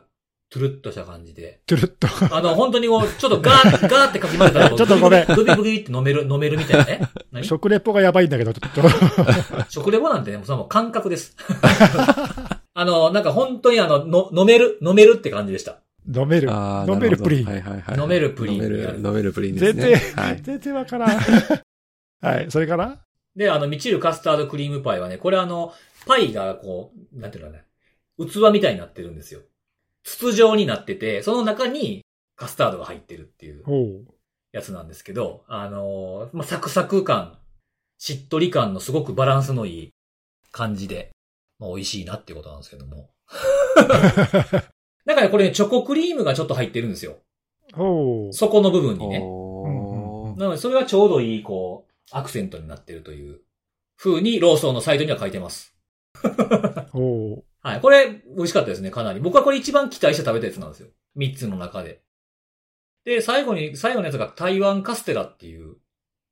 [0.50, 1.60] トゥルッとした感じで。
[1.66, 2.34] トゥルッと。
[2.34, 7.00] あの、本当にもう、ちょっとガー、 ガーってかき混ぜたら、ちょっとごめんブビブビって飲める、飲めるみたいなね。
[7.32, 7.44] 何？
[7.44, 9.68] 食レポがやばいんだけど、ちょっと。
[9.68, 11.36] 食レポなんてね、もうそれはもう感覚です。
[12.74, 15.80] あの、なんか本当にあの、の飲める、飲めるって感じでした。
[16.10, 16.48] 飲める。
[16.48, 17.44] 飲めるプリン。
[17.44, 18.00] なほどはいはいはい。
[18.00, 19.96] 飲めるプリン飲める、飲めるプリンです全ね。
[20.16, 20.40] 然、はい。
[20.42, 21.18] 全然わからん。
[22.22, 22.98] はい、それから？
[23.38, 25.72] で、あの、ミチルカスタードクリームパイはね、これあの、
[26.06, 27.56] パイがこう、なんていうのか
[28.18, 29.42] な、器みたいになってるんですよ。
[30.02, 33.62] 筒状になってて、その中にカスタードが入ってるっていう
[34.52, 37.38] やつなんですけど、あのーまあ、サクサク感、
[37.98, 39.90] しっとり感のすごくバランスのいい
[40.50, 41.10] 感じで、
[41.60, 43.10] まあ、美味しいなっていうことなんですけども。
[45.04, 47.18] なんかね、これね、チョコクリームがちょっと入ってるんですよ。
[47.76, 49.20] おう底の部分にね。
[50.38, 53.40] なので、それがちょうどいい、こう、アクセントになってるという
[53.96, 55.74] 風に、ローソンのサイトには書いてます。
[57.60, 57.80] はい。
[57.80, 59.20] これ、美味しかったですね、かなり。
[59.20, 60.88] 僕はこれ一番期待して食べたやつなんですよ。
[61.14, 62.02] 三つの中で。
[63.04, 65.76] で、最後に、最後のやつが台湾カステラっていう。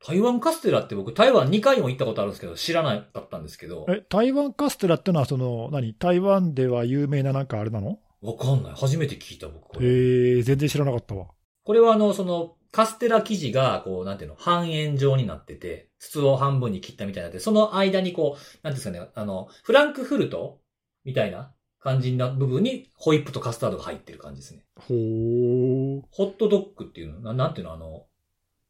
[0.06, 3.86] 台湾カステラって僕、台湾2回も行ったことあるんですけど、知らなかったんですけど。
[3.88, 5.94] え、台湾カステラってのは、その、何？
[5.94, 7.98] 台湾では有名ななんかあれなの？
[8.20, 8.72] わかんない。
[8.74, 9.82] 初めて聞いた、僕。
[9.82, 11.28] え、全然知らなかったわ。
[11.64, 20.60] これはあの、その、カステラ生地が、こう、なんていうの、半円状になってて、筒を半分に切ったみたいになって、その間にこう、なんですかね、あの、フランクフルト
[21.02, 24.66] みたいな感じな部分に、ホイップとカスタードが入ってる感じですね。
[24.74, 26.02] ほう。
[26.10, 28.04] ホットドッグっていうの、ななんていうの、あの、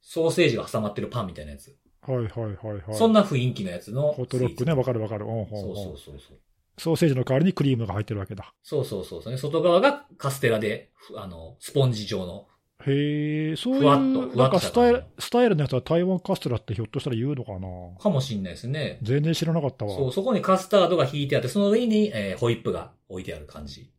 [0.02, 1.76] ソーセージが挟まってるパンみたいなやつ。
[2.02, 2.82] はいはいはいはい。
[2.92, 4.12] そんな雰囲気のやつの。
[4.12, 5.24] ホットドッグね、わかるわかる。
[5.26, 6.38] うんそうそうそうそう。
[6.78, 8.54] ソーセージの代わりにクリームが入ってるわけだ。
[8.62, 9.38] そうそうそうそうね。
[9.38, 12.46] 外側がカステラで、ふあの、スポンジ状の。
[12.86, 17.68] へえ、そういう、ふわっとふなんかスタイル、スタイルのやつは台湾カステラってひょっとしたら言うのかな？
[18.00, 18.98] かもしんないですね。
[19.02, 19.96] 全然知らなかったわ。
[19.96, 23.90] そう、そこにカスタードが引いてあって、その上に、えーホイップが置いてある感じ。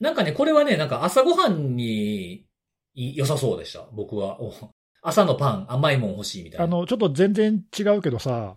[0.00, 2.46] なんかね、これはね、なんか朝ごはんに
[2.94, 3.86] い良さそうでした。
[3.92, 4.40] 僕は。
[4.40, 4.52] お
[5.02, 6.64] 朝のパン、甘いもん欲しいみたいな。
[6.64, 8.56] あの、ちょっと全然違うけどさ、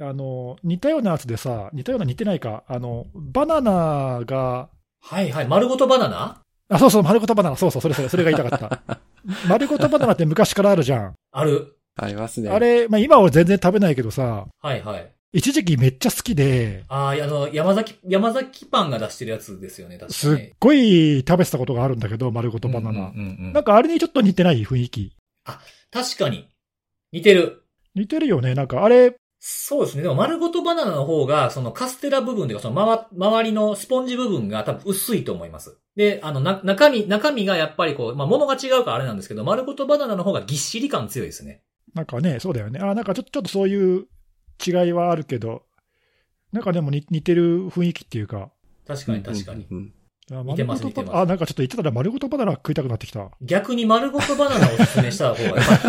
[0.00, 4.70] あの、似たようなやつでさ、似たような似てないか、あの、バナナが、
[5.00, 5.48] はいはい。
[5.48, 6.42] 丸ごとバナナ？
[6.68, 8.98] あ、そうそう、丸ごとバナナ、そうそう、それそれ、それが言いたかった。
[9.48, 11.14] 丸ごとバナナって昔からあるじゃん。
[11.32, 11.76] ある。
[11.96, 12.50] ありますね。
[12.50, 15.12] あれ、まあ、今は全然食べないけどさ、はいはい。
[15.32, 20.52] 一時期めっちゃ好きで、ああ、あの、山崎、山崎パンが出してるやつですよね、確かすっに。
[20.58, 23.00] ごい食べてたことがあるんだけど、丸ごとバナナ。
[23.00, 23.08] うんうんう
[23.42, 25.12] んうんなんかあれにちょっと似てない雰囲気。
[25.90, 26.48] 確かに。
[27.12, 27.62] 似てる。
[27.94, 28.54] 似てるよね。
[28.54, 30.02] なんかあれ、そうですね。
[30.02, 35.78] でも丸ごとバナナの方が、そのカステラ部分というか、そのまわ周りのスポンジ部分が多分薄いと思います。
[35.94, 41.62] で、あの、な、中身、中身がやっぱりこう、まあ、物が違うからあれなんですけど、丸ごとバナナの方がぎっしり感強いですね。
[41.94, 42.80] なんかね、そうだよね。
[42.80, 44.06] あなんかちょちょっとそういう
[44.66, 45.62] 違いはあるけど、
[46.52, 48.50] なんかでも似似てる雰囲気っていうか、
[48.86, 49.66] 確かに確かに。
[49.70, 49.92] うんうん
[50.30, 53.30] あ似てます似てますあ、なんかちょっと言ってたら丸ごとバナナ食いたくなってきた。
[53.40, 55.88] 逆に丸ごとバナナをおすすめした方が良かった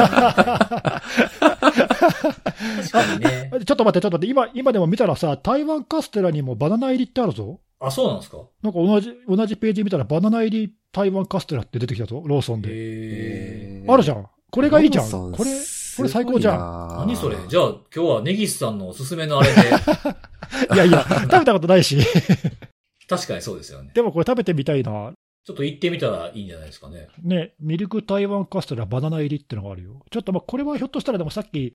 [2.39, 2.49] な。
[2.60, 3.51] 確かにね。
[3.66, 7.60] ちょっと待って、ちょっと待って、今、今でも見たらさ、台湾カステラにもバナナ入りってあるぞ。
[7.80, 8.38] あ、そうなんですか？
[8.62, 12.70] なんか同じ、同じページ見たらバナナ入り台湾カステラって出てきたぞ、ローソンで。
[12.72, 14.28] へあるじゃん。
[14.51, 15.10] これがいいじゃん。
[15.10, 17.38] これ、すこれ最高じゃん何それ？
[17.47, 19.62] じゃあ今日はネギスさんのおすすめのあれで、
[20.76, 21.97] いやいや、食べたことないし。
[23.07, 23.91] 確かにそうですよね。
[23.93, 25.12] でもこれ食べてみたいな。
[25.45, 27.07] ちょっと行ってみたらいいんじゃないですかね。
[27.24, 30.01] ね、ミルク台湾カステラバナナ入りってのがあるよ。
[30.12, 31.74] ちょっとまあこれはひょっとしたらでもさっき、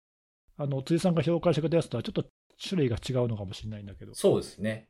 [0.57, 2.25] あの、辻さんが紹介してくれたやつとはちょっと
[2.69, 4.15] 種類が違うのかもしれないんだけど。
[4.15, 4.89] そうですね。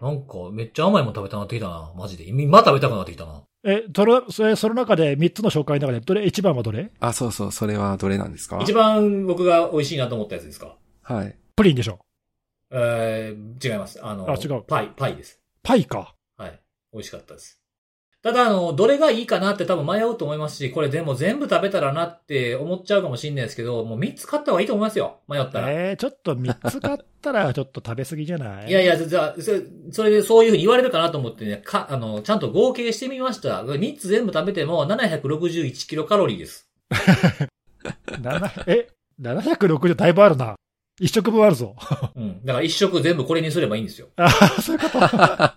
[0.00, 1.92] なんか、めっちゃ甘いもん食べたくなってきたな。
[1.96, 2.24] マジで。
[2.28, 3.42] 今食べたくなってきたな。
[3.64, 6.90] え、それ、それ、その中で3つの紹介の中で、どれ、一番はどれ？
[7.00, 8.58] あ、そうそう、それはどれなんですか？
[8.60, 10.76] 一番僕が美味しいなと思ったやつですか？
[11.02, 11.36] はい。
[11.56, 12.00] プリンでしょ？
[12.70, 14.04] えー、違います。
[14.04, 15.40] あの、あ違うパイ、パイです。
[15.62, 16.14] パイか。
[16.36, 16.60] はい。
[16.92, 17.60] 美味しかったです。
[18.24, 25.18] ただ、あの、どれがいいかなって多分迷うと思いますし、これでも全部食べたらなって思っちゃうかもしれないですけど、もう3つ買った方がいいと思いますよ。
[25.28, 25.70] 迷ったら。
[25.70, 28.70] えー、ちょっと3つ買ったらちょっと食べ過ぎじゃない？
[28.70, 29.52] いやいや、じゃあ、そ
[29.92, 33.62] それでそういうふうに言われるかなと思ってね、か、あの、ちゃんと合計してみました。
[33.62, 36.66] 3つ全部食べても761キロカロリーです。
[38.08, 38.88] 7え、
[39.20, 40.54] 760だいぶあるな。
[41.00, 41.74] 一食分あるぞ。
[42.16, 42.40] うん。
[42.44, 44.08] だから一食全部これにすればいいんですよ。
[44.16, 45.08] あそういうこと。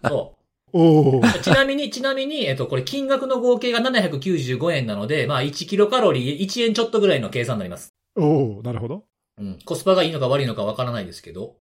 [0.09, 0.36] そお
[0.73, 1.19] お。
[1.19, 1.21] う。
[1.41, 7.93] ちなみに、ちなみに、えっと、これ金額の合計が795円なので、まあ1キロカロリー1円ちょっとぐらいの計算になります。
[8.15, 9.03] おおなるほど。
[9.39, 9.59] うん。
[9.65, 11.55] コスパがいいのか悪いのかわからないですけど。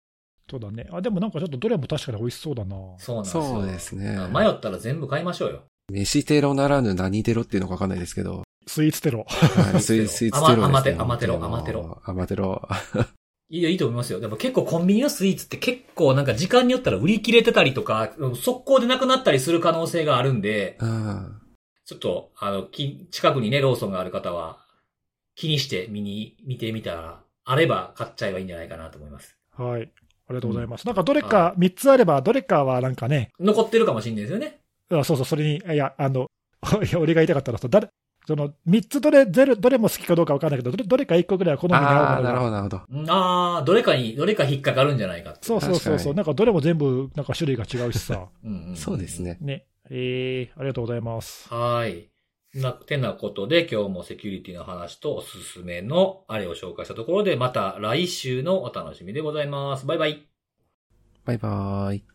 [0.50, 0.86] そうだね。
[0.92, 2.76] あ、でもなんかちょっとどれも確かに美味しそうだな。
[2.98, 3.42] そうなんですよ。
[3.42, 5.62] そうですねあ迷ったら全部買いましょうよ。
[5.92, 8.42] 飯テロならぬ何テロっていうのかわかんないですけど。
[8.66, 9.26] スイーツテロ。
[9.28, 10.64] はい、スイーツテロね。
[10.64, 11.26] アマテロアマテ
[11.72, 12.00] ロ。
[12.04, 12.68] アマテロ。
[13.54, 14.18] いいよ、いいと思いますよ。
[14.18, 21.40] でも結構コンビニのスイーツって結構なんか時間によったら売り切れてたりとか、速攻でなくなったりする可能性があるんで、うん。
[21.84, 24.58] ちょっと、あの、き近くにね、ローソンがある方は、
[25.36, 29.36] 気にして見に、見てみたら、あれば買っちゃえばいいんじゃないかなと思います。
[29.56, 29.82] はい。
[29.82, 30.84] ありがとうございます。
[30.86, 34.58] なんかどれか3つあれば、どれかはなんかね、残ってるかもしれないですよね。
[34.90, 36.26] あそうそう、それに、いや、あの、
[36.98, 37.88] 俺が言いたかったのはさ、誰、
[38.26, 42.28] その、3つどれ、ゼロ、どれも好きかどうかわかんないけど、どれ、どれか1個ぐらいは好みに合うああ、ものが。
[42.28, 42.80] なるほど、なるほど。
[42.90, 45.40] うんあー、どれかに、どれか引っかかるんじゃないかって。
[45.42, 46.14] そうそうそうそう。
[46.14, 48.28] なんかどれも全部、なんか種類が違うしさ。
[48.42, 49.20] うんんそうです。
[49.20, 49.38] ね。
[49.40, 49.66] ね。
[49.90, 51.52] えー、ありがとうございます。
[51.52, 52.08] はい。
[52.54, 59.86] な、てなことで今日もセキュリティの話とおすすめのあれを紹介したところで、また来週のお楽しみでございます。
[59.86, 60.22] バイバイ。
[61.24, 62.13] バイバーイ。